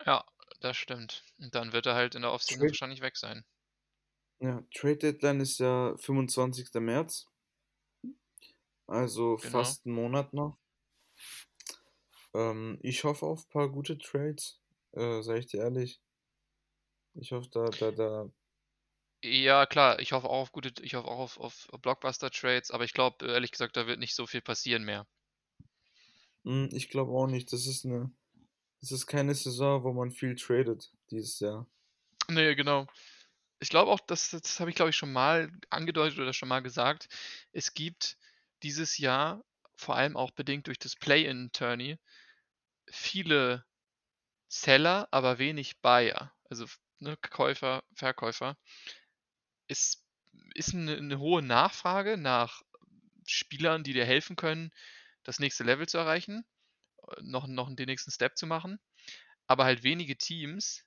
[0.05, 0.23] Ja,
[0.61, 1.25] das stimmt.
[1.37, 3.43] Und dann wird er halt in der Offseason Trade, wahrscheinlich weg sein.
[4.39, 6.79] ja, Trade Deadline ist ja 25.
[6.79, 7.25] März.
[8.87, 9.51] Also Genau.
[9.51, 10.57] fast einen Monat noch.
[12.35, 16.01] Ähm, ich hoffe auf ein paar gute Trades, äh, sag ich dir ehrlich.
[17.13, 18.29] Ich hoffe, da, da, da.
[19.25, 22.93] Ja, klar, ich hoffe auch auf gute, ich hoffe auch auf, auf Blockbuster-Trades, aber ich
[22.93, 25.05] glaube, ehrlich gesagt, da wird nicht so viel passieren mehr.
[26.45, 27.51] Hm, ich glaube auch nicht.
[27.51, 28.11] Das ist eine.
[28.85, 31.65] Das ist keine Saison, wo man viel tradet dieses Jahr.
[32.27, 32.85] Nee, genau.
[33.59, 36.59] Ich glaube auch, das, das habe ich, glaube ich, schon mal angedeutet oder schon mal
[36.59, 37.09] gesagt.
[37.51, 38.15] Es gibt
[38.61, 39.43] dieses Jahr,
[39.75, 41.97] vor allem auch bedingt durch das Play-in-Tourney,
[42.87, 43.65] viele
[44.49, 46.31] Seller, aber wenig Buyer.
[46.47, 46.67] Also
[46.99, 48.55] ne, Käufer, Verkäufer.
[49.67, 50.05] Es
[50.53, 52.61] ist eine, eine hohe Nachfrage nach
[53.25, 54.71] Spielern, die dir helfen können,
[55.23, 56.45] das nächste Level zu erreichen,
[57.21, 58.79] noch, noch den nächsten Step zu machen.
[59.47, 60.85] Aber halt wenige Teams,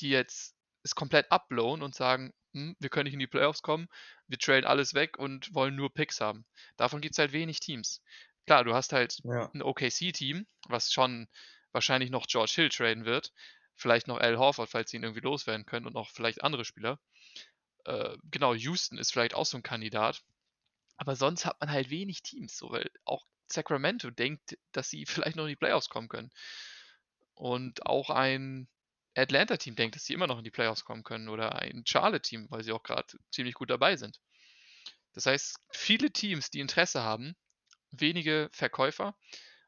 [0.00, 3.88] die jetzt es komplett abblowen und sagen, hm, wir können nicht in die Playoffs kommen,
[4.28, 6.46] wir traden alles weg und wollen nur Picks haben.
[6.76, 8.02] Davon gibt es halt wenig Teams.
[8.46, 11.28] Klar, du hast halt Ja, ein OKC-Team, was schon
[11.72, 13.32] wahrscheinlich noch George Hill traden wird,
[13.74, 17.00] vielleicht noch Al Horford, falls sie ihn irgendwie loswerden können und noch vielleicht andere Spieler.
[17.84, 20.22] Äh, genau, Houston ist vielleicht auch so ein Kandidat.
[20.98, 25.36] Aber sonst hat man halt wenig Teams, so, weil auch Sacramento denkt, dass sie vielleicht
[25.36, 26.30] noch in die Playoffs kommen können.
[27.34, 28.68] Und auch ein
[29.14, 31.28] Atlanta-Team denkt, dass sie immer noch in die Playoffs kommen können.
[31.28, 34.20] Oder ein Charlotte-Team, weil sie auch gerade ziemlich gut dabei sind.
[35.12, 37.34] Das heißt, viele Teams, die Interesse haben,
[37.90, 39.16] wenige Verkäufer.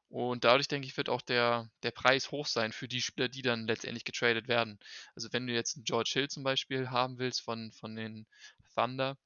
[0.08, 3.42] Und dadurch, denke ich, wird auch der, der Preis hoch sein für die Spieler, die
[3.42, 4.78] dann letztendlich getradet werden.
[5.14, 8.26] Also wenn du jetzt einen George Hill zum Beispiel haben willst von, von den
[8.74, 9.18] Thunder,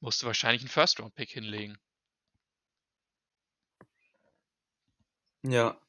[0.00, 1.78] musst du wahrscheinlich einen First-Round-Pick hinlegen.
[5.44, 5.80] Ja,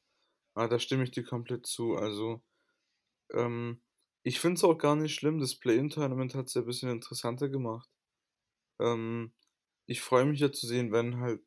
[0.54, 1.96] ah, da stimme ich dir komplett zu.
[1.96, 2.42] Also,
[3.34, 3.82] ähm,
[4.24, 5.40] ich finde es auch gar nicht schlimm.
[5.40, 7.88] Das Play-In-Tournament hat es ja ein bisschen interessanter gemacht.
[8.80, 9.32] Ähm,
[9.86, 11.42] ich freue mich ja zu sehen, wenn halt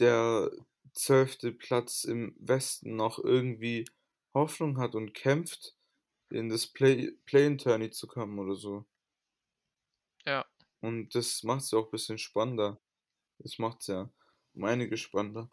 [0.00, 0.50] der
[0.94, 3.86] zwölfte Platz im Westen noch irgendwie
[4.34, 5.76] Hoffnung hat und kämpft,
[6.30, 8.86] in das Play Play-in-Tourney zu kommen oder so.
[10.26, 10.44] Ja,
[10.80, 12.80] Und das macht es ja auch ein bisschen spannender.
[13.38, 14.10] Das macht es ja
[14.54, 15.50] um einiges spannender.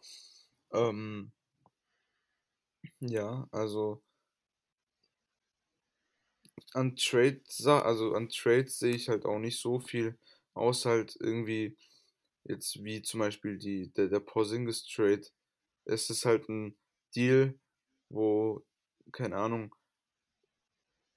[0.72, 1.32] Ähm,
[3.00, 4.02] ja, also
[6.74, 10.18] an Trades, also an Trades sehe ich halt auch nicht so viel,
[10.54, 11.76] außer halt irgendwie
[12.44, 15.26] jetzt wie zum Beispiel die, der, der Porzingis Trade.
[15.84, 16.76] Es ist halt ein
[17.14, 17.58] Deal,
[18.08, 18.64] wo,
[19.12, 19.74] keine Ahnung,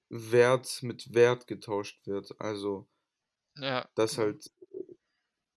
[0.10, 2.40] Wert mit Wert getauscht wird.
[2.40, 2.88] Also,
[3.56, 4.52] ja, dass halt,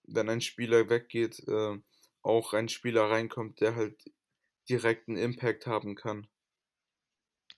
[0.05, 1.79] wenn ein Spieler weggeht, äh,
[2.23, 4.05] auch ein Spieler reinkommt, der halt
[4.69, 6.29] direkten Impact haben kann.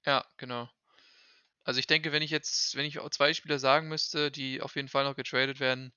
[0.06, 0.68] Ja, genau.
[1.64, 4.88] Also ich denke, wenn ich jetzt, wenn ich zwei Spieler sagen müsste, die auf jeden
[4.88, 5.94] Fall noch getradet werden,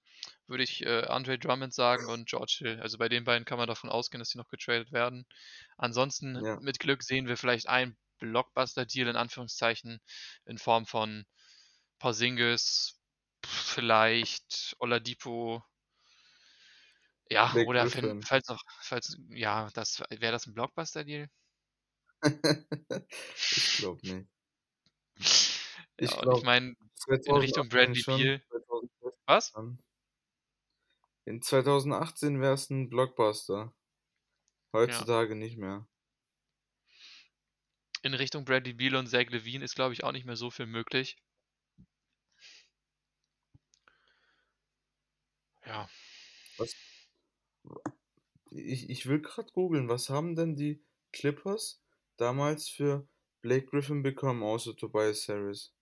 [0.47, 2.81] würde ich äh, Andre Drummond sagen und George Hill.
[2.81, 5.25] Also bei den beiden kann man davon ausgehen, dass sie noch getradet werden.
[5.77, 9.99] Ansonsten Ja, mit Glück sehen wir vielleicht einen Blockbuster-Deal in Anführungszeichen
[10.45, 11.25] in Form von
[11.99, 12.99] Porzingis,
[13.45, 15.63] vielleicht Oladipo,
[17.29, 18.21] ja, Blake oder Griffin.
[18.21, 21.29] falls noch, falls, ja, das wäre das ein Blockbuster-Deal?
[23.37, 24.27] Ich glaube nicht.
[25.99, 26.75] Ich Ja, und ich meine,
[27.25, 28.41] in Richtung 2018 Bradley schon, Beal.
[28.49, 29.53] 2016 Was?
[31.25, 33.73] In 2018 wäre es ein Blockbuster.
[34.73, 34.79] Ja.
[34.79, 35.87] Heutzutage nicht mehr.
[38.03, 40.67] In Richtung Bradley Beal und Zach Levine ist, glaube ich, auch nicht mehr so viel
[40.67, 41.17] möglich.
[45.65, 45.89] Ja,
[46.57, 46.73] Was,
[48.51, 51.81] ich, ich will gerade googeln, was haben denn die Clippers
[52.17, 53.07] damals für
[53.41, 55.73] Blake Griffin bekommen, außer Tobias Harris?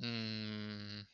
[0.00, 1.06] hm,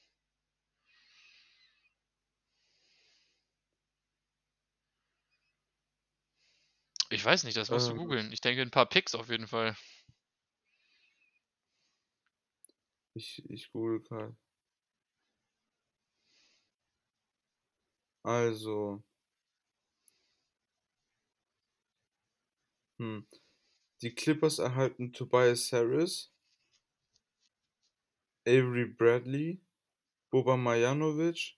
[7.11, 8.32] ich weiß nicht, das musst du Ähm, googeln.
[8.32, 9.76] Ich denke, ein paar Picks auf jeden Fall.
[13.12, 14.34] ich, ich google gerade.
[18.24, 19.02] Also.
[22.98, 23.26] Hm.
[24.02, 26.33] Die Clippers erhalten Tobias Harris,
[28.46, 29.61] Avery Bradley,
[30.31, 31.57] Boba Marjanovic,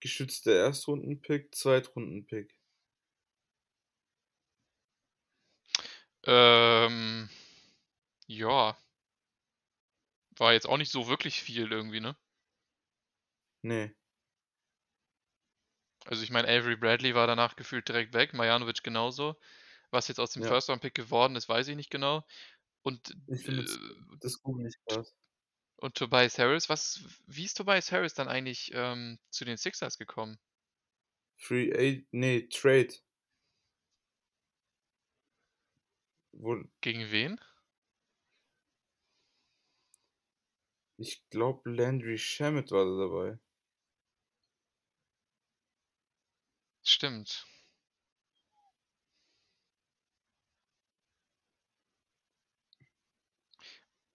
[0.00, 2.54] geschützter Erstrundenpick, Zweitrundenpick.
[6.26, 7.28] Ähm,
[8.28, 8.76] ja.
[10.38, 12.16] War jetzt auch nicht so wirklich viel irgendwie, ne?
[13.62, 13.95] Nee.
[16.06, 19.36] Also ich meine, Avery Bradley war danach gefühlt direkt weg, Marjanovic genauso.
[19.90, 20.44] Was jetzt aus dem Ja.
[20.44, 22.26] First-Round-Pick geworden ist, weiß ich nicht genau.
[22.82, 25.14] Und, Ich finde äh, das gut nicht krass.
[25.76, 30.38] und Tobias Harris, was, wie ist Tobias Harris dann eigentlich ähm, zu den Sixers gekommen?
[31.38, 32.92] Free Aid, nee, Trade.
[36.32, 37.38] Wo, Gegen wen?
[40.98, 43.38] ich glaube, Landry Shamet war da dabei.
[46.88, 47.44] Stimmt.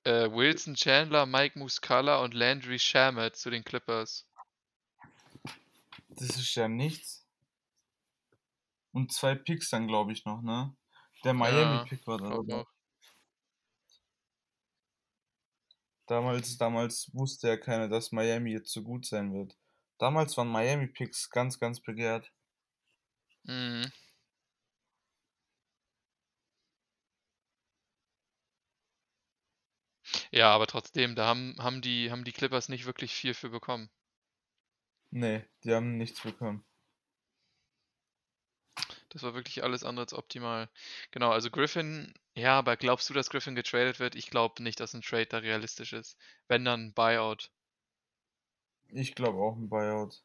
[0.03, 4.25] Äh, Wilson Chandler, Mike Muscala und Landry Shamet zu den Clippers.
[6.07, 7.27] Das ist ja nichts.
[8.93, 10.73] Und zwei Picks dann, glaube ich, noch, ne?
[11.25, 12.65] Der Miami-Pick war da.
[16.07, 19.57] Damals, damals wusste ja keiner, dass Miami jetzt so gut sein wird.
[19.97, 22.31] Damals waren Miami-Picks ganz, ganz begehrt.
[23.45, 23.91] Mhm.
[30.31, 33.89] Ja, aber trotzdem, da haben, haben, die, haben die Clippers nicht wirklich viel für bekommen.
[35.11, 36.65] Nee, die haben nichts bekommen.
[39.09, 40.69] Das war wirklich alles andere als optimal.
[41.11, 44.15] Genau, also Griffin, ja, aber glaubst du, dass Griffin getradet wird?
[44.15, 46.17] Ich glaube nicht, dass ein Trade da realistisch ist.
[46.47, 47.51] Wenn dann ein Buyout.
[48.87, 50.23] Ich glaube auch ein Buyout.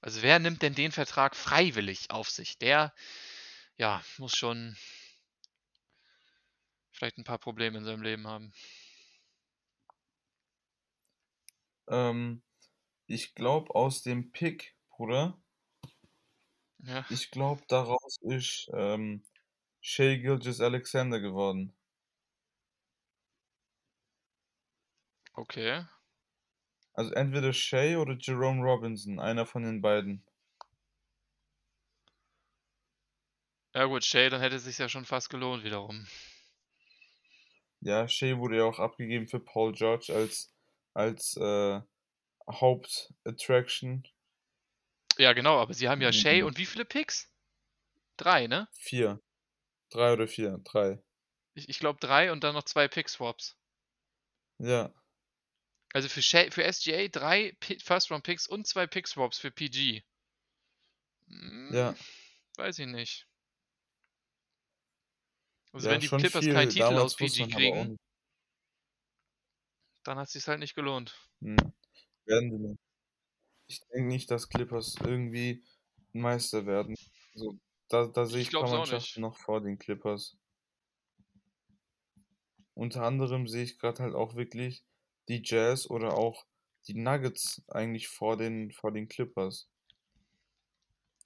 [0.00, 2.58] Also wer nimmt denn den Vertrag freiwillig auf sich?
[2.58, 2.92] Der,
[3.78, 4.76] ja, muss schon
[6.90, 8.52] vielleicht ein paar Probleme in seinem Leben haben.
[11.88, 12.40] Ähm,
[13.06, 15.42] ich glaube aus dem Pick, Bruder,
[16.78, 19.22] Ja, ich glaube daraus ist ähm,
[19.80, 21.74] Shea Gilgis Alexander geworden.
[25.36, 25.84] okay.
[26.98, 30.24] Also entweder Shea oder Jerome Robinson, einer von den beiden.
[33.74, 36.06] Ja gut, Shay, dann hätte es sich ja schon fast gelohnt wiederum.
[37.80, 40.52] Ja, Shea wurde ja auch abgegeben für Paul George als,
[40.94, 41.80] als äh,
[42.50, 44.04] Hauptattraction.
[45.18, 46.46] Ja, genau, aber sie haben ja Shay Mhm.
[46.48, 47.30] und wie viele Picks?
[48.16, 48.68] Drei, ne?
[48.72, 49.20] Vier.
[49.90, 50.58] Drei oder vier?
[50.64, 51.02] Drei.
[51.52, 53.58] Ich, ich glaube drei und dann noch zwei Pick-Swaps.
[54.58, 54.92] Ja,
[55.98, 60.04] Also für, für SGA drei Pi- First-Round-Picks und zwei Pick-Swaps für PG.
[61.26, 61.96] Hm, ja.
[62.56, 63.26] Weiß ich nicht.
[65.72, 66.52] Also ja, wenn die Clippers viel.
[66.52, 67.96] keinen Titel Damals aus PG kriegen,
[70.04, 71.18] dann hat es sich halt nicht gelohnt.
[71.40, 71.56] Hm.
[72.26, 72.80] Werden die nicht.
[73.66, 75.64] Ich denke nicht, dass Clippers irgendwie
[76.12, 76.94] Meister werden.
[77.34, 77.58] Also,
[77.88, 80.36] da, da sehe Ich ich paar Mannschaften noch vor den Clippers.
[82.74, 84.84] Unter anderem sehe ich gerade halt auch wirklich
[85.28, 86.46] die Jazz oder auch
[86.88, 89.68] die Nuggets eigentlich vor den, vor den Clippers.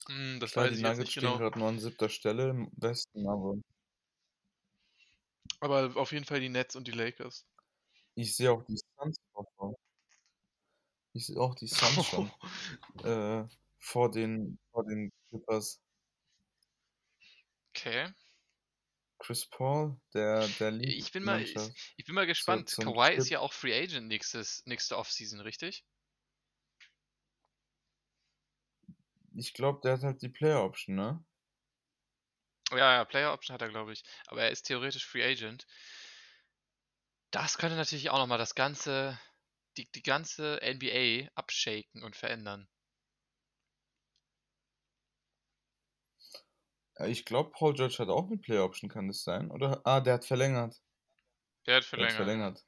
[0.07, 1.37] Hm, das Klar, weiß die ich Nuggets stehen genau.
[1.37, 3.55] gerade nur an siebter Stelle im Westen, aber
[5.59, 7.47] Aber auf jeden Fall die Nets und die Lakers.
[8.15, 9.75] ich sehe auch die Suns vor.
[11.13, 12.31] Ich sehe auch die Suns schon
[13.03, 13.45] äh,
[13.79, 15.81] vor den, vor den Clippers.
[17.75, 18.13] Okay.
[19.23, 21.93] Chris Paul, der, der liebt Ich bin mal, ich, Mannschaft.
[21.95, 22.69] ich bin mal gespannt.
[22.69, 23.31] zum Kawhi ist Chip.
[23.31, 25.85] ja auch Free Agent nächstes, nächste Offseason, richtig?
[29.35, 31.23] Ich glaube, der hat halt die Player Option, ne?
[32.71, 34.03] Ja, ja, Player Option hat er, glaube ich.
[34.27, 35.65] Aber er ist theoretisch Free Agent.
[37.31, 39.17] Das könnte natürlich auch nochmal das ganze,
[39.77, 42.67] die, die ganze NBA abshaken und verändern.
[47.07, 49.51] Ich glaube, Paul George hat auch eine Player Option, kann das sein?
[49.51, 49.81] Oder?
[49.85, 50.81] Ah, der hat verlängert.
[51.65, 52.15] Der hat Der hat verlängert.
[52.15, 52.65] verlängert.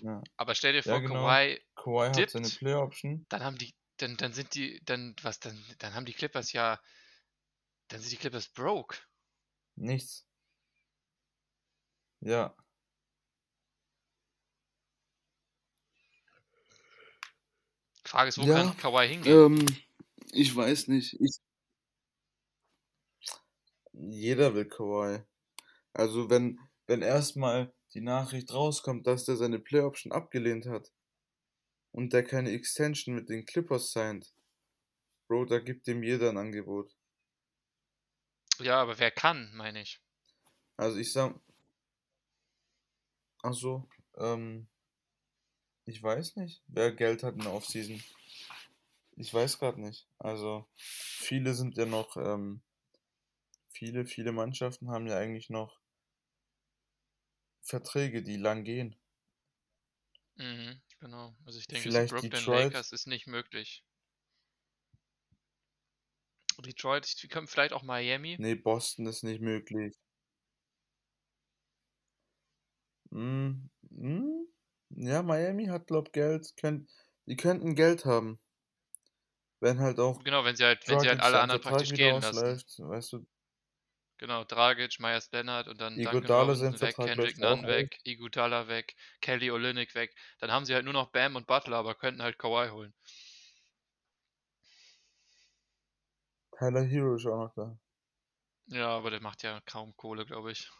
[0.00, 1.14] Ja, Aber stell dir ja vor, genau.
[1.14, 2.48] Kawhi, Kawhi hat seine.
[2.48, 3.26] Player Option.
[3.28, 6.80] dann haben die, dann, dann sind die, dann, was, dann, dann haben die Clippers ja,
[7.88, 8.98] dann sind die Clippers broke.
[9.76, 10.26] Nichts.
[12.20, 12.54] Ja,
[18.04, 19.38] Frage ist, wo Ja, kann Kawhi hingehen?
[19.46, 19.76] ähm,
[20.32, 21.14] ich weiß nicht.
[21.20, 21.38] Ich,
[23.92, 25.22] jeder will Kawhi.
[25.92, 30.92] Also wenn, wenn erstmal die Nachricht rauskommt, dass der seine Play Option abgelehnt hat,
[31.92, 34.32] und der keine Extension mit den Clippers signed,
[35.28, 36.94] Bro, da gibt dem jeder ein Angebot.
[38.58, 40.00] Ja, aber wer kann, meine ich.
[40.76, 41.38] Also ich sag.
[43.42, 44.68] Ach so, ähm.
[45.84, 48.00] Ich weiß nicht, wer Geld hat in der Offseason.
[49.16, 50.06] Ich weiß gerade nicht.
[50.18, 52.62] Also, viele sind ja noch, ähm,
[53.72, 55.80] viele, viele Mannschaften haben ja eigentlich noch
[57.60, 58.94] Verträge, die lang gehen.
[60.36, 61.34] Mhm, genau.
[61.46, 62.46] Also ich denke, Vielleicht so Brooklyn Detroit.
[62.46, 63.82] Lakers ist nicht möglich.
[66.64, 67.04] Detroit,
[67.46, 68.38] vielleicht auch Miami.
[68.38, 69.94] Nee, Boston ist nicht möglich.
[73.12, 74.46] Mm, mm,
[74.90, 76.56] ja, Miami hat, glaub Geld.
[76.56, 76.90] Könnt,
[77.26, 78.38] die könnten Geld haben.
[79.60, 82.62] Wenn halt auch Genau, wenn sie halt, wenn sie halt alle anderen praktisch gehen lassen.
[82.78, 83.26] weißt du,
[84.22, 88.94] Genau, Dragic, Myers Leonard und dann Iguodala Robinson weg, Vertrag Kendrick Nunn weg, Iguodala weg,
[89.20, 90.14] Kelly Olynyk weg.
[90.38, 92.94] Dann haben sie halt nur noch Bam und Butler, aber könnten halt Kawhi holen.
[96.56, 97.76] Tyler Hero ist auch noch da.
[98.66, 100.70] Ja, aber der macht ja kaum Kohle, glaube ich.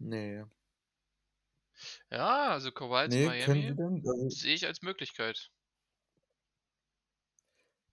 [0.00, 0.44] Nee.
[2.10, 3.70] Ja, also Kawhi zu Nee, die Miami?
[4.06, 5.50] Also, sehe ich als Möglichkeit.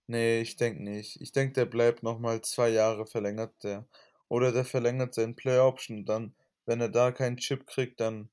[0.06, 1.20] Nee, ich denke nicht.
[1.20, 3.88] Ich denke, der bleibt nochmal zwei Jahre verlängert der.
[4.28, 6.04] Oder der verlängert seinen Play Option.
[6.04, 6.34] Dann,
[6.66, 8.30] wenn er da keinen Chip kriegt, dann,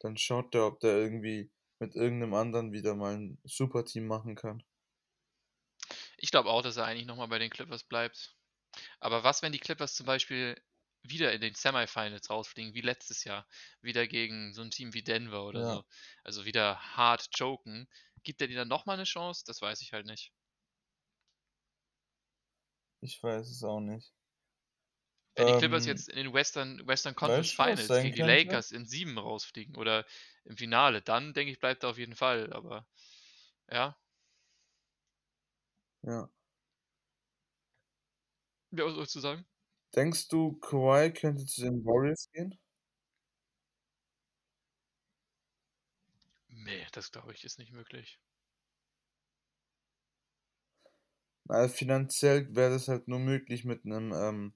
[0.00, 4.62] dann schaut der, ob der irgendwie mit irgendeinem anderen wieder mal ein Superteam machen kann.
[6.16, 8.36] Ich glaube auch, dass er eigentlich nochmal bei den Clippers bleibt.
[9.00, 10.62] Aber was, wenn die Clippers zum Beispiel
[11.02, 13.48] wieder in den Semifinals rausfliegen, wie letztes Jahr,
[13.82, 15.66] wieder gegen so ein Team wie Denver oder Ja.
[15.66, 15.84] so,
[16.24, 17.88] also wieder hart choken,
[18.24, 19.44] gibt er dir dann nochmal eine Chance?
[19.46, 20.32] Das weiß ich halt nicht.
[23.04, 24.12] Ich weiß es auch nicht.
[25.36, 28.20] Wenn die Clippers Ähm, jetzt in den Western, Western Conference Finals gegen die?
[28.20, 30.04] Lakers in sieben rausfliegen oder
[30.44, 32.52] im Finale, dann denke ich, bleibt er auf jeden Fall.
[32.52, 32.88] Aber
[33.70, 33.96] ja,
[36.02, 36.28] Ja.
[38.70, 39.46] ja, was du sagen?
[39.96, 42.58] Denkst du, Kawhi könnte zu den Warriors gehen?
[46.48, 48.18] Nee, das glaube ich ist nicht möglich.
[51.46, 54.54] Na, finanziell wäre das halt nur möglich mit einem ähm,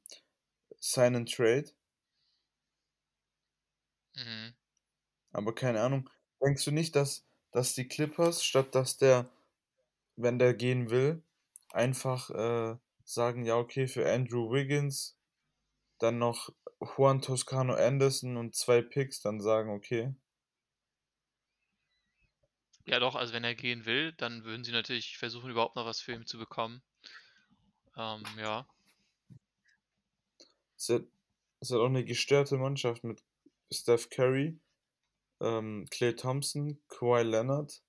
[0.80, 1.70] Sign and Trade.
[4.16, 4.54] Mhm.
[5.32, 6.10] Aber keine Ahnung.
[6.42, 9.30] Denkst du nicht, dass, dass die Clippers, statt dass der,
[10.16, 11.22] wenn der gehen will,
[11.70, 15.16] einfach äh, sagen, ja, okay, für Andrew Wiggins,
[15.98, 16.50] dann noch
[16.96, 20.14] Juan Toscano Anderson und zwei Picks, dann sagen, okay.
[22.88, 26.00] Ja, doch, also wenn er gehen will, dann würden sie natürlich versuchen, überhaupt noch was
[26.00, 26.82] für ihn zu bekommen.
[27.96, 28.66] Ähm, ja.
[30.78, 31.00] Ist ja,
[31.60, 33.22] ist ja auch eine gestörte Mannschaft mit
[33.70, 34.58] Steph Curry,
[35.40, 37.82] ähm, Klay Thompson, Kawhi Leonard,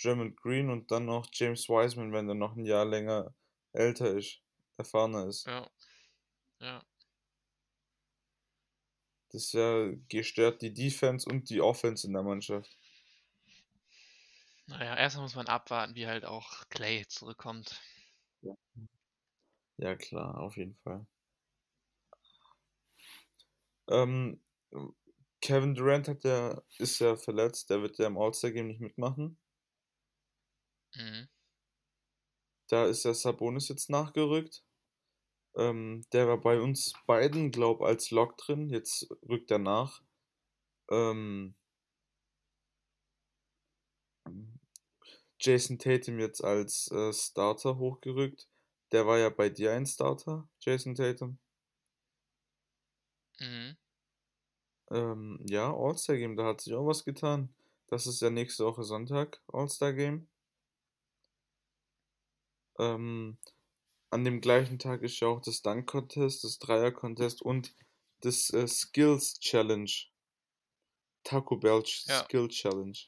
[0.00, 3.34] Draymond Green und dann noch James Wiseman, wenn der noch ein Jahr länger
[3.72, 4.42] älter ist,
[4.76, 5.46] erfahrener ist.
[5.46, 5.68] Ja.
[6.60, 6.84] Ja.
[9.32, 12.78] Das ist ja gestört die Defense und die Offense in der Mannschaft.
[14.66, 17.80] Naja, erstmal muss man abwarten, wie halt auch Clay zurückkommt.
[19.78, 21.06] Ja, klar, auf jeden Fall.
[23.88, 24.40] Ähm,
[25.40, 29.38] Kevin Durant hat ja, ist ja verletzt, der wird ja im All-Star-Game nicht mitmachen.
[30.96, 31.28] Mhm.
[32.68, 34.64] Da ist ja Sabonis jetzt nachgerückt.
[35.56, 38.70] Ähm, der war bei uns beiden, glaub, als Lock drin.
[38.70, 40.02] Jetzt rückt er nach.
[40.90, 41.54] Ähm,
[45.40, 48.48] Jason Tatum jetzt als äh, Starter hochgerückt.
[48.92, 51.38] Der war ja bei dir ein Starter, Jason Tatum.
[53.40, 53.76] Mhm.
[54.90, 57.54] Ähm, ja, All-Star Game, da hat sich auch was getan.
[57.88, 60.28] Das ist ja nächste Woche Sonntag, All-Star Game.
[62.78, 63.38] Ähm,
[64.10, 67.74] an dem gleichen Tag ist ja auch das Dunk Contest, das Dreier Contest und
[68.20, 69.90] das äh, Skills Challenge.
[71.24, 72.24] Taco Bell Ja.
[72.24, 72.98] Skill Challenge.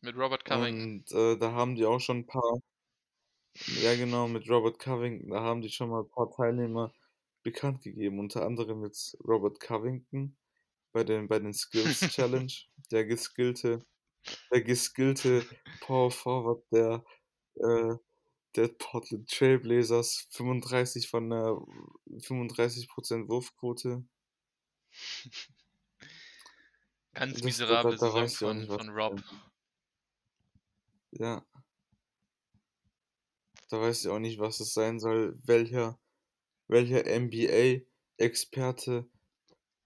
[0.00, 0.98] Mit Robert Covington.
[0.98, 2.60] Und äh, da haben die auch schon ein paar,
[3.82, 6.92] ja genau, mit Robert Covington, da haben die schon mal ein paar Teilnehmer
[7.42, 8.18] bekannt gegeben.
[8.18, 10.36] Unter anderem jetzt Robert Covington
[10.92, 12.52] bei den, bei den Skills Challenge.
[12.90, 13.84] Der geskillte,
[14.50, 15.46] der geskillte
[15.80, 17.04] Power Forward der,
[17.54, 17.94] äh,
[18.56, 21.58] der Portland Trailblazers, 35 von der
[22.18, 24.04] 35% Wurfquote.
[27.12, 27.50] Ganz da
[27.92, 29.20] Saison von, von Rob.
[29.20, 29.45] sein
[31.12, 31.44] Ja.
[33.68, 35.38] Da weiß ich auch nicht, was es sein soll.
[35.44, 35.98] Welcher,
[36.68, 39.06] welcher NBA-Experte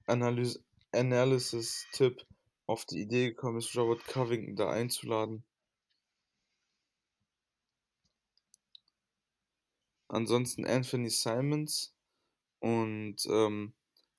[0.06, 0.62] analys
[0.92, 2.26] Analysis-Tipp
[2.66, 5.44] auf die Idee gekommen ist, Robert Covington da einzuladen.
[10.08, 11.94] Ansonsten Anthony Simons
[12.60, 13.72] und ähm,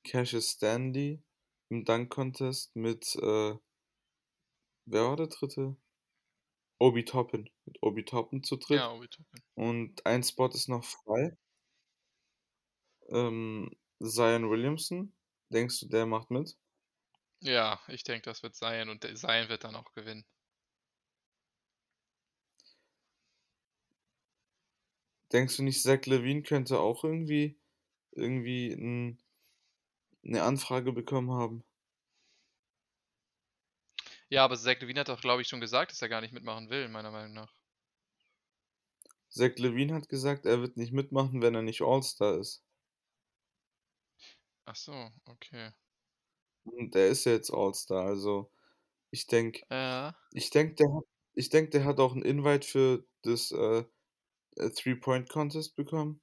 [0.03, 1.21] Cassius Stanley
[1.69, 3.55] im Dunk-Contest mit, äh,
[4.85, 5.75] wer war der dritte?
[6.81, 7.47] Obi Toppin.
[7.65, 8.79] Mit Obi Toppin zu dritt.
[8.79, 9.43] Ja, Obi Toppin.
[9.53, 11.37] Und ein Spot ist noch frei.
[13.09, 13.69] Ähm,
[14.01, 15.13] Zion Williamson.
[15.49, 16.57] Denkst du, der macht mit?
[17.41, 20.25] Ja, ich denke, das wird Zion und der Zion wird dann auch gewinnen.
[25.31, 27.59] Denkst du nicht, Zach Levine könnte auch irgendwie,
[28.11, 29.19] irgendwie ein,
[30.25, 31.63] eine Anfrage bekommen haben?
[34.31, 36.71] Ja, aber Zach Levine hat doch, glaube ich, schon gesagt, dass er gar nicht mitmachen
[36.71, 37.53] will, meiner Meinung nach.
[39.29, 42.63] Zach Levine hat gesagt, er wird nicht mitmachen, wenn er nicht All-Star ist.
[44.65, 45.71] Ach so, okay.
[46.63, 48.51] Und er ist ja jetzt All-Star, also
[49.11, 50.13] ich denke, Ja.
[50.33, 51.05] ich denke, der hat,
[51.35, 53.85] ich denke, der hat auch einen Invite für das äh,
[54.57, 56.21] Three-Point-Contest bekommen.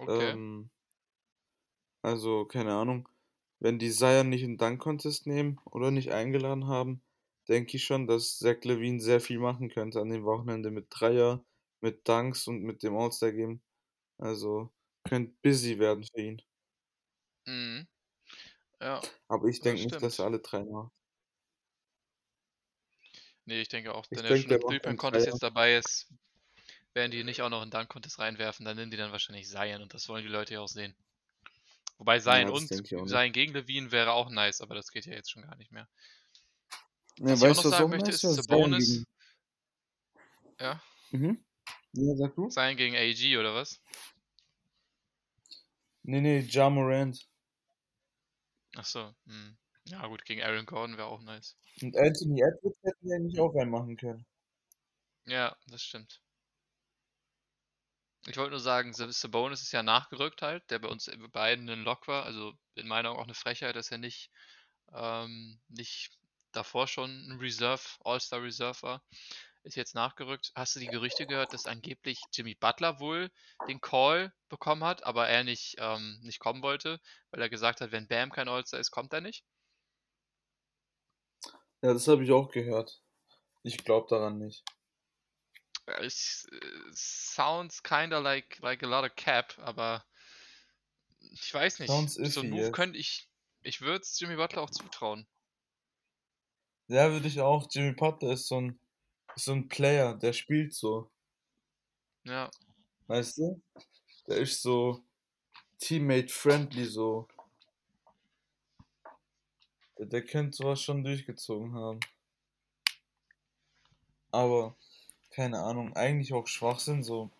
[0.00, 0.36] Okay.
[0.36, 0.70] Ähm,
[2.02, 3.08] also, keine Ahnung.
[3.62, 7.02] Wenn die Zion nicht in Dunk-Contest nehmen oder nicht eingeladen haben,
[7.48, 11.44] denke ich schon, dass Zach Levine sehr viel machen könnte an dem Wochenende mit Dreier,
[11.80, 13.62] mit Dunks und mit dem All-Star-Game.
[14.18, 14.72] Also,
[15.04, 16.42] könnte busy werden für ihn.
[17.46, 17.86] Mhm.
[18.80, 20.92] Ja, Aber ich denke nicht, dass er alle drei macht.
[23.44, 25.26] Nee, ich denke auch, wenn er denke, schon der im Three-Point-Contest Dreier.
[25.26, 26.08] jetzt dabei ist,
[26.94, 29.94] werden die nicht auch noch einen Dunk-Contest reinwerfen, dann nehmen die dann wahrscheinlich Zion und
[29.94, 30.96] das wollen die Leute ja auch sehen.
[31.98, 32.68] Wobei Zion Ja, und.
[33.08, 35.88] Zion gegen Levine wäre auch nice, aber das geht ja jetzt schon gar nicht mehr.
[37.18, 38.88] Ja, Was ich auch weißt noch sagen möchte, ist Sabonis.
[38.88, 39.06] gegen.
[40.60, 41.44] Ja, Mhm.
[41.94, 42.48] Ja, sag du?
[42.48, 43.80] Zion gegen AG oder was?
[46.04, 47.28] Nee, nee, Ja Morant.
[48.76, 49.58] Ach so, hm.
[49.84, 51.56] Ja gut, gegen Aaron Gordon wäre auch nice.
[51.82, 54.24] Und Anthony Edwards hätten wir eigentlich auch reinmachen können.
[55.26, 56.20] Ja, das stimmt.
[58.26, 61.68] Ich wollte nur sagen, Sab- Sabonis ist ja nachgerückt halt, der bei uns bei beiden
[61.68, 62.24] ein Lock war.
[62.24, 64.30] Also in meiner Augen auch eine Frechheit, dass er nicht,
[64.92, 66.18] ähm, nicht
[66.52, 69.02] davor schon ein Reserve, All-Star Reserve war.
[69.64, 70.52] Ist jetzt nachgerückt.
[70.54, 73.30] Hast du die Gerüchte gehört, dass angeblich Jimmy Butler wohl
[73.68, 77.00] den Call bekommen hat, aber er nicht, ähm, nicht kommen wollte,
[77.30, 79.44] weil er gesagt hat, wenn Bam kein All-Star ist, kommt er nicht?
[81.82, 83.02] Ja, das habe ich auch gehört.
[83.64, 84.64] Ich glaube daran nicht.
[85.86, 86.60] Äh, Es äh,
[86.92, 90.04] sounds kinda like, like a lot of cap, aber
[91.20, 91.90] ich weiß nicht.
[91.90, 93.30] Sounds So einen Move könnte ich,
[93.62, 95.26] ich würde es Jimmy Butler auch zutrauen.
[96.86, 97.68] Ja, würde ich auch.
[97.72, 98.78] Jimmy Butler ist so ein,
[99.36, 101.10] ist so ein Player, der spielt so.
[102.24, 102.50] Ja,
[103.06, 103.62] Weißt du?
[104.28, 105.02] Der ist so
[105.78, 107.28] teammate-friendly, so.
[109.98, 111.98] Der, der könnte sowas schon durchgezogen haben.
[114.30, 114.76] Aber,
[115.34, 117.30] keine Ahnung, eigentlich auch Schwachsinn, so.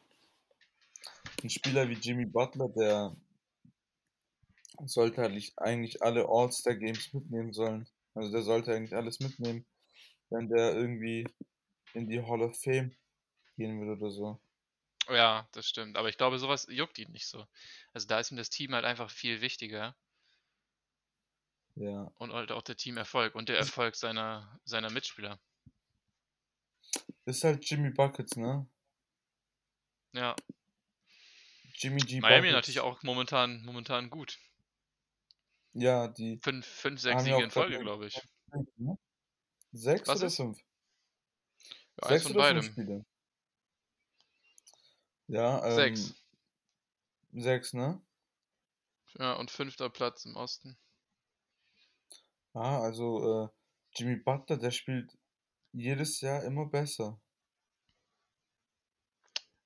[1.43, 3.14] Ein Spieler wie Jimmy Butler, der
[4.86, 7.88] sollte halt eigentlich alle All-Star-Games mitnehmen sollen.
[8.14, 9.64] Also der sollte eigentlich alles mitnehmen,
[10.30, 11.26] wenn der irgendwie
[11.95, 12.97] in die Hall of Fame
[13.57, 14.40] gehen will oder so.
[15.09, 15.97] ja, das stimmt.
[15.97, 17.47] Aber ich glaube, sowas juckt ihn nicht so.
[17.93, 19.95] Also da ist ihm das Team halt einfach viel wichtiger
[21.76, 22.12] Ja.
[22.18, 25.38] und halt auch der Teamerfolg und der Erfolg seiner, seiner Mitspieler.
[27.24, 28.66] Ist halt Jimmy Buckets, ne?
[30.12, 30.34] Ja,
[31.74, 32.20] Jimmy G.
[32.20, 32.55] Miami Buckets.
[32.55, 34.38] natürlich auch momentan, momentan gut.
[35.74, 38.20] Ja, die Fünf, fünf sechs haben ja Siege auch in Folge, glaube ich.
[38.76, 38.99] ne?
[39.72, 40.36] Sechs Was oder ist?
[40.36, 40.59] fünf?
[42.03, 42.62] Ja, eins Sechs von beidem.
[42.62, 43.05] Spiele?
[45.28, 46.14] Ja, ähm, Sechs.
[47.32, 48.01] Sechs, ne?
[49.18, 50.76] Ja, und fünfter Platz im Osten.
[52.55, 53.49] Ah, also äh,
[53.95, 55.18] Jimmy Butler, der spielt
[55.73, 57.20] jedes Jahr immer besser.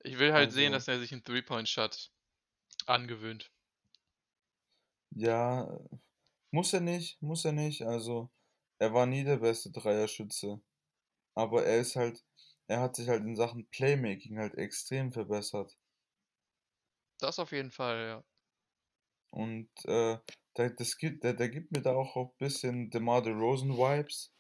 [0.03, 2.11] Ich will halt sehen, Also, dass er sich einen Three-Point-Shot
[2.87, 3.53] angewöhnt.
[5.11, 5.79] ja,
[6.53, 7.83] muss er nicht, muss er nicht.
[7.83, 8.31] Also,
[8.79, 10.63] er war nie der beste Dreierschütze.
[11.35, 12.25] Aber er ist halt,
[12.69, 15.79] er hat sich halt in Sachen Playmaking halt extrem verbessert.
[17.19, 18.25] Das auf jeden Fall, ja.
[19.31, 20.19] Und äh,
[20.57, 24.33] der, das gibt, der, der gibt mir da auch ein bisschen DeMar DeRozan-Vibes.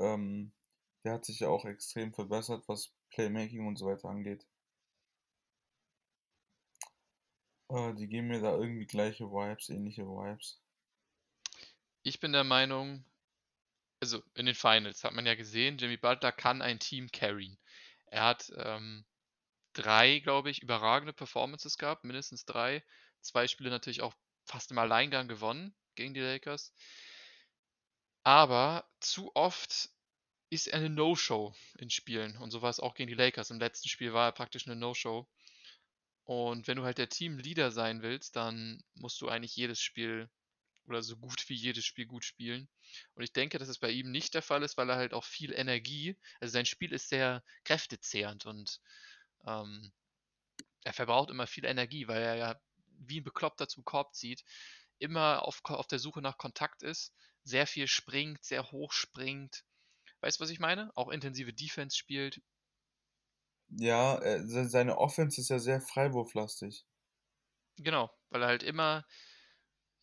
[0.00, 0.52] Ähm,
[1.04, 4.46] der hat sich ja auch extrem verbessert, was Playmaking und so weiter angeht.
[7.68, 10.60] Äh, die geben mir da irgendwie gleiche Vibes, ähnliche Vibes.
[12.02, 13.04] Ich bin der Meinung,
[14.00, 17.58] also in den Finals hat man ja gesehen, Jimmy Butler kann ein Team carryen.
[18.06, 19.04] Er hat ähm,
[19.72, 22.82] drei, glaube ich, überragende Performances gehabt, mindestens drei.
[23.20, 24.14] Zwei Spiele natürlich auch
[24.46, 26.72] fast im Alleingang gewonnen gegen die Lakers.
[28.24, 29.90] Aber zu oft
[30.50, 32.36] ist er eine No-Show in Spielen.
[32.36, 33.50] Und so war es auch gegen die Lakers.
[33.50, 35.26] Im letzten Spiel war er praktisch eine No-Show.
[36.24, 40.28] Und wenn du halt der Teamleader sein willst, dann musst du eigentlich jedes Spiel
[40.86, 42.68] oder so gut wie jedes Spiel gut spielen.
[43.14, 45.24] Und ich denke, dass es bei ihm nicht der Fall ist, weil er halt auch
[45.24, 48.80] viel Energie, also sein Spiel ist sehr kräftezehrend und
[49.46, 49.92] ähm,
[50.82, 52.60] er verbraucht immer viel Energie, weil er ja
[52.98, 54.44] wie ein Bekloppter zum Korb zieht,
[54.98, 59.64] immer auf, auf der Suche nach Kontakt ist, sehr viel springt, sehr hoch springt.
[60.20, 60.90] Weißt du, was ich meine?
[60.96, 62.40] Auch intensive Defense spielt.
[63.80, 66.86] Ja, äh, se- seine Offense ist ja sehr freiwurflastig.
[67.78, 69.04] Genau, weil er halt immer,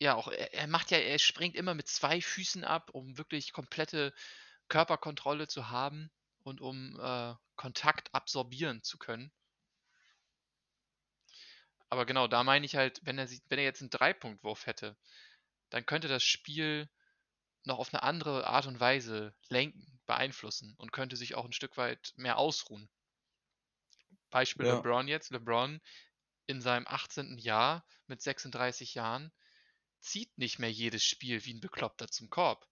[0.00, 3.52] ja, auch er, er macht ja, er springt immer mit zwei Füßen ab, um wirklich
[3.52, 4.14] komplette
[4.68, 6.10] Körperkontrolle zu haben
[6.44, 9.32] und um äh, Kontakt absorbieren zu können.
[11.90, 14.96] Aber genau, da meine ich halt, wenn er, wenn er jetzt einen Dreipunktwurf hätte,
[15.70, 16.90] dann könnte das Spiel
[17.64, 21.76] noch auf eine andere Art und Weise lenken, beeinflussen und könnte sich auch ein Stück
[21.76, 22.90] weit mehr ausruhen.
[24.30, 25.30] Beispiel Ja, LeBron jetzt.
[25.30, 25.80] LeBron
[26.46, 27.38] in seinem 18.
[27.38, 29.32] Jahr mit 36 Jahren
[30.00, 32.66] zieht nicht mehr jedes Spiel wie ein Bekloppter zum Korb.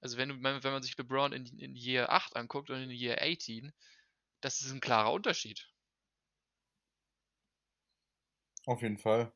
[0.00, 3.72] Also wenn, wenn man sich LeBron in, in Year 8 anguckt und in Year 18,
[4.40, 5.68] das ist ein klarer Unterschied.
[8.68, 9.32] auf jeden Fall.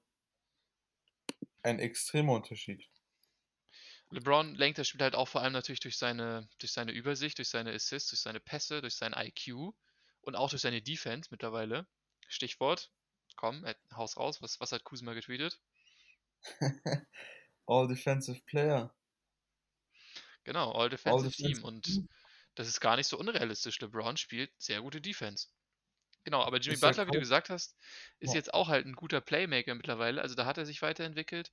[1.63, 2.92] Ein extremer Unterschied.
[4.13, 7.49] LeBron lenkt das Spiel halt auch vor allem natürlich durch seine, durch seine Übersicht, durch
[7.49, 9.75] seine Assists, durch seine Pässe, durch sein IQ
[10.21, 11.89] und auch durch seine Defense mittlerweile.
[12.29, 12.93] Stichwort,
[13.37, 15.61] komm, haus raus, was, was hat Kuzma getweetet?
[17.69, 18.91] All Defensive Player.
[20.45, 22.03] Genau, All All Defensive Team Defensive und
[22.55, 23.81] das ist gar nicht so unrealistisch.
[23.81, 25.49] LeBron spielt sehr gute Defense.
[26.25, 27.77] Genau, aber Jimmy Butler, wie du gesagt hast,
[28.21, 28.35] ist Ja.
[28.35, 30.23] jetzt auch halt ein guter Playmaker mittlerweile.
[30.23, 31.53] Also da hat er sich weiterentwickelt.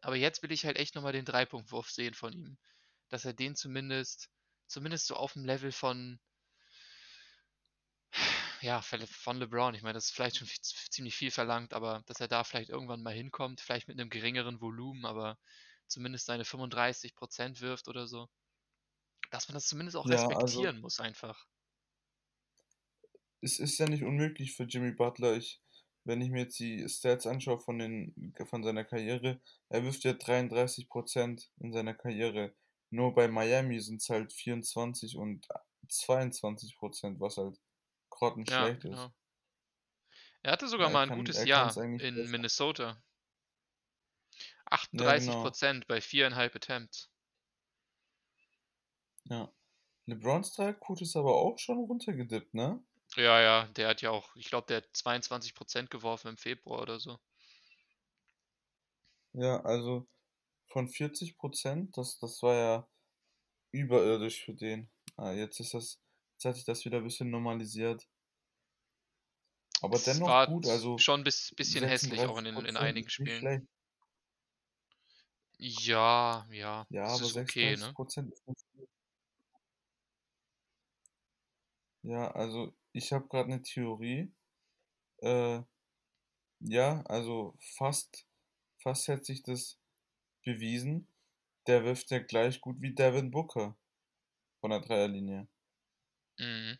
[0.00, 2.58] Aber jetzt will ich halt echt nochmal den Dreipunktwurf sehen von ihm.
[3.10, 4.30] Dass er den zumindest,
[4.66, 6.18] zumindest so auf dem Level von,
[8.60, 9.74] ja, von LeBron.
[9.74, 12.70] Ich meine, das ist vielleicht schon viel- ziemlich viel verlangt, aber dass er da vielleicht
[12.70, 15.38] irgendwann mal hinkommt, vielleicht mit einem geringeren Volumen, aber
[15.86, 18.28] zumindest seine 35% wirft oder so.
[19.30, 21.46] Dass man das zumindest auch Ja, also respektieren muss einfach.
[23.40, 25.36] es ist ja nicht unmöglich für Jimmy Butler.
[25.36, 25.62] Ich,
[26.06, 30.12] wenn ich mir jetzt die Stats anschaue von, den, von seiner Karriere, er wirft ja
[30.12, 32.54] 33% in seiner Karriere.
[32.90, 35.48] Nur bei Miami sind es halt 24 und
[35.88, 37.60] 22%, was halt
[38.48, 38.84] Ja, grottenschlecht ist.
[38.90, 39.12] genau.
[40.42, 42.30] Er hatte sogar Er mal ein kann, gutes Jahr in besser.
[42.30, 43.02] Minnesota.
[44.92, 45.52] Ja, genau.
[45.52, 47.10] 38% bei viereinhalb Attempts.
[49.24, 49.52] Ja.
[50.06, 52.82] LeBrons Dreierquote ist aber auch schon runtergedippt, ne?
[53.16, 57.00] Ja, ja, der hat ja auch, ich glaube, der hat 22% geworfen im Februar oder
[57.00, 57.18] so.
[59.34, 60.08] Ja, also
[60.68, 62.88] von 40%, das, das war ja
[63.72, 64.90] überirdisch für den.
[65.16, 66.00] Ah, jetzt ist das,
[66.34, 68.08] jetzt hat sich das wieder ein bisschen normalisiert.
[69.80, 72.76] Aber Es dennoch war gut, also schon ein bis, bisschen hässlich auch in, den, in
[72.76, 73.50] 36% einigen Spielen.
[73.50, 73.66] schlecht.
[75.58, 77.96] Ja, ja, Ja, das aber ist okay, ne?
[78.10, 78.90] 36% ist nicht schlecht.
[82.02, 84.32] Ja, also ich habe gerade eine Theorie.
[85.18, 85.62] Äh,
[86.60, 88.26] ja, also fast,
[88.78, 89.78] fast hätte sich das
[90.42, 91.06] bewiesen.
[91.66, 93.76] Der wirft ja gleich gut wie Devin Booker
[94.60, 95.46] von der Dreierlinie.
[96.38, 96.78] Mhm.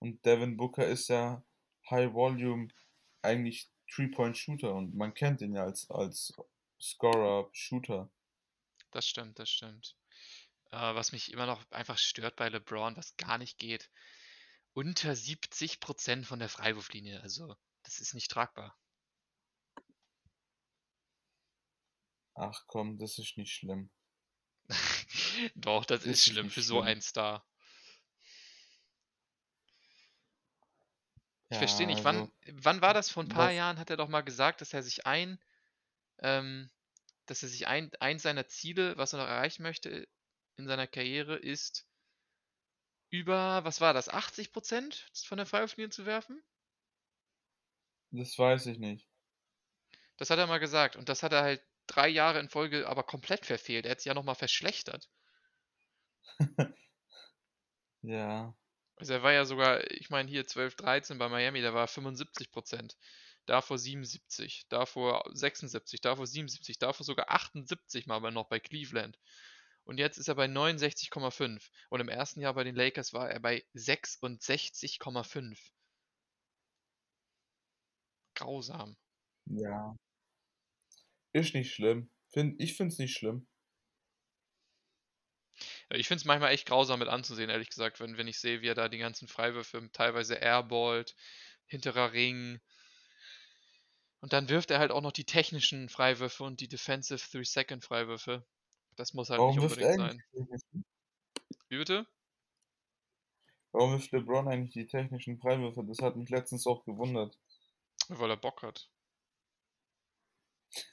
[0.00, 1.42] Und Devin Booker ist ja
[1.90, 2.68] High Volume
[3.22, 6.32] eigentlich Three-Point-Shooter und man kennt ihn ja als, als
[6.80, 8.08] Scorer, Shooter.
[8.92, 9.96] Das stimmt, das stimmt.
[10.70, 13.90] Äh, was mich immer noch einfach stört bei LeBron, was gar nicht geht,
[14.74, 17.20] unter 70% von der Freiwurflinie.
[17.22, 18.78] Also, das ist nicht tragbar.
[22.36, 23.90] Ach komm, das ist nicht schlimm.
[25.54, 26.82] Doch, das ist Das ist schlimm für so schlimm.
[26.82, 27.46] einen Star.
[31.50, 33.10] Ich Ja, verstehe nicht, wann, also, wann war das?
[33.10, 35.38] Vor ein paar was, Jahren hat er doch mal gesagt, dass er sich ein,
[36.20, 36.70] ähm,
[37.26, 40.08] dass er sich ein, eins seiner Ziele, was er noch erreichen möchte
[40.58, 41.86] in seiner Karriere, ist
[43.10, 46.42] über, was war das, 80% von der Freiwurflinie zu werfen?
[48.10, 49.08] das weiß ich nicht.
[50.18, 50.96] Das hat er mal gesagt.
[50.96, 53.86] Und das hat er halt drei Jahre in Folge aber komplett verfehlt.
[53.86, 55.08] Er hat sich ja nochmal verschlechtert.
[58.02, 58.56] Ja,
[58.96, 61.88] Also er war ja sogar, ich meine hier 12, 13 bei Miami, da war er
[61.88, 62.96] 75%.
[63.46, 69.18] Davor 77, davor 76, davor 77, davor sogar 78 mal aber noch bei Cleveland.
[69.88, 71.66] Und jetzt ist er bei 69,5.
[71.88, 75.58] Und im ersten Jahr bei den Lakers war er bei 66,5.
[78.34, 78.98] Grausam.
[79.46, 79.96] ja.
[81.32, 82.10] Ist nicht schlimm.
[82.28, 83.48] Find, ich find's nicht schlimm.
[85.88, 88.68] Ich finde es manchmal echt grausam mit anzusehen, ehrlich gesagt, wenn, wenn ich sehe, wie
[88.68, 91.16] er da die ganzen Freiwürfe teilweise airballt,
[91.66, 92.60] hinterer Ring.
[94.20, 98.44] Und dann wirft er halt auch noch die technischen Freiwürfe und die Defensive Three-Second-Freiwürfe.
[98.98, 100.10] Das muss halt Warum nicht wirft unbedingt er sein.
[100.10, 100.84] eigentlich die technischen?
[101.68, 102.06] Wie bitte?
[103.72, 105.82] Warum wirft LeBron eigentlich die technischen Freiwürfe?
[105.82, 107.38] Das hat mich letztens auch gewundert.
[108.10, 108.90] Weil er Bock hat.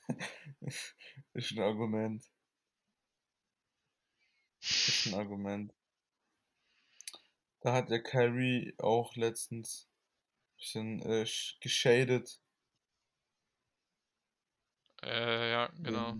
[1.33, 2.25] Ist ein Argument.
[4.61, 5.73] Ist ein Argument.
[7.59, 12.41] Da hat der Kyrie auch letztens ein bisschen äh, sch- geschadet.
[15.03, 16.17] Äh, ja, genau.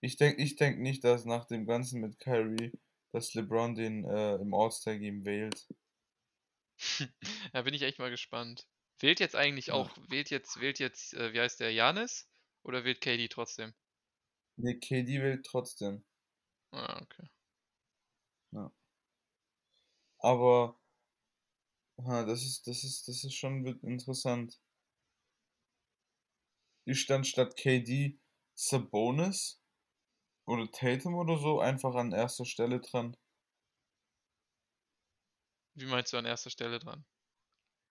[0.00, 2.72] Ich denke ich denk nicht, dass nach dem Ganzen mit Kyrie,
[3.12, 5.68] dass LeBron den äh, im All-Star-Game wählt.
[7.52, 8.66] da bin ich echt mal gespannt.
[9.00, 9.72] Wählt jetzt eigentlich Ja.
[9.72, 12.28] auch, wählt jetzt, wählt jetzt, äh, wie heißt der, Janis?
[12.64, 13.74] Oder wählt KD trotzdem?
[14.58, 16.04] Nee, KD wählt trotzdem.
[16.72, 17.28] Ah, okay.
[20.20, 20.78] Aber
[22.04, 24.58] ha, das ist, das ist, das ist schon interessant.
[26.84, 28.18] Ich stand statt KD
[28.56, 29.62] Sabonis
[30.48, 33.16] oder Tatum oder so einfach an erster Stelle dran.
[35.74, 37.04] Wie meinst du an erster Stelle dran?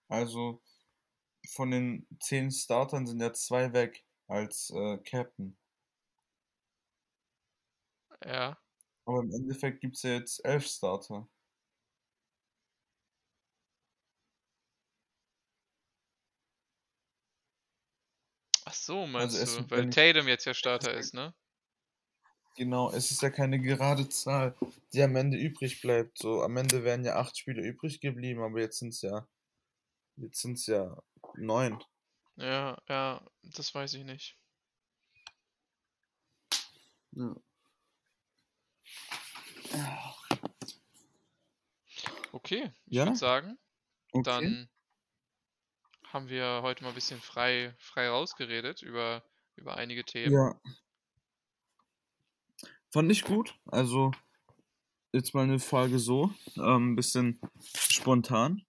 [0.10, 0.62] Also
[1.50, 5.58] von den zehn Startern sind ja zwei weg als äh, Captain.
[8.26, 8.58] Ja.
[9.06, 11.28] Aber im Endeffekt gibt es ja jetzt elf Starter.
[18.66, 19.72] Ach so, meinst Also du?
[19.72, 21.34] Weil Tatum jetzt ja Starter ist, ne?
[22.58, 24.56] Genau, es ist ja keine gerade Zahl,
[24.94, 26.18] die am Ende übrig bleibt.
[26.18, 29.28] So, am Ende wären ja acht Spieler übrig geblieben, aber jetzt sind es ja,
[30.18, 31.02] jetzt sind es ja
[31.36, 31.84] neun.
[32.38, 34.38] Ja, ja, das weiß ich nicht.
[37.12, 37.36] Ja.
[42.32, 43.58] Okay, ich Ja, würde sagen,
[44.14, 44.24] okay.
[44.24, 44.70] dann
[46.08, 49.24] haben wir heute mal ein bisschen frei, frei rausgeredet über,
[49.56, 50.34] über einige Themen.
[50.34, 50.60] Ja.
[52.92, 53.56] Fand ich gut.
[53.66, 54.12] Also,
[55.12, 57.40] jetzt mal eine Frage so, ähm, ein bisschen
[57.90, 58.66] spontan.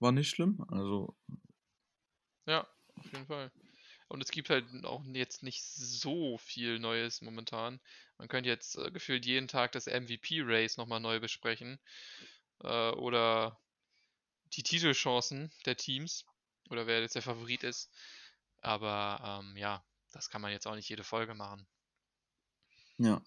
[0.00, 0.64] War nicht schlimm.
[0.68, 1.16] Also,
[2.46, 3.50] Ja, auf jeden Fall.
[4.08, 7.80] Und es gibt halt auch jetzt nicht so viel Neues momentan.
[8.18, 11.80] Man könnte jetzt äh, gefühlt jeden Tag das MVP-Race nochmal neu besprechen.
[12.62, 13.58] Äh, oder
[14.52, 16.26] die Titelchancen der Teams.
[16.70, 17.90] Oder wer jetzt der Favorit ist.
[18.60, 19.84] Aber ähm, ja,
[20.14, 21.66] das kann man jetzt auch nicht jede Folge machen.
[22.98, 23.20] ja.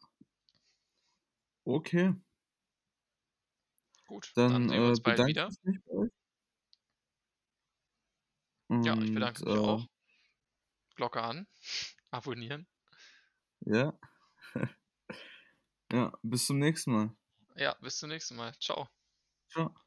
[1.65, 2.13] Okay.
[4.07, 5.49] Gut, dann Dann sehen wir äh, uns bald bedanke wieder.
[5.87, 6.11] euch.
[8.81, 9.85] Ja, ich Und bedanke mich äh, auch.
[10.95, 11.47] Glocke an.
[12.11, 12.67] Abonnieren.
[13.61, 13.93] ja.
[15.91, 17.15] ja, bis zum nächsten Mal.
[17.55, 18.53] Ja, bis zum nächsten Mal.
[18.59, 18.87] Ciao.
[19.49, 19.86] Ciao.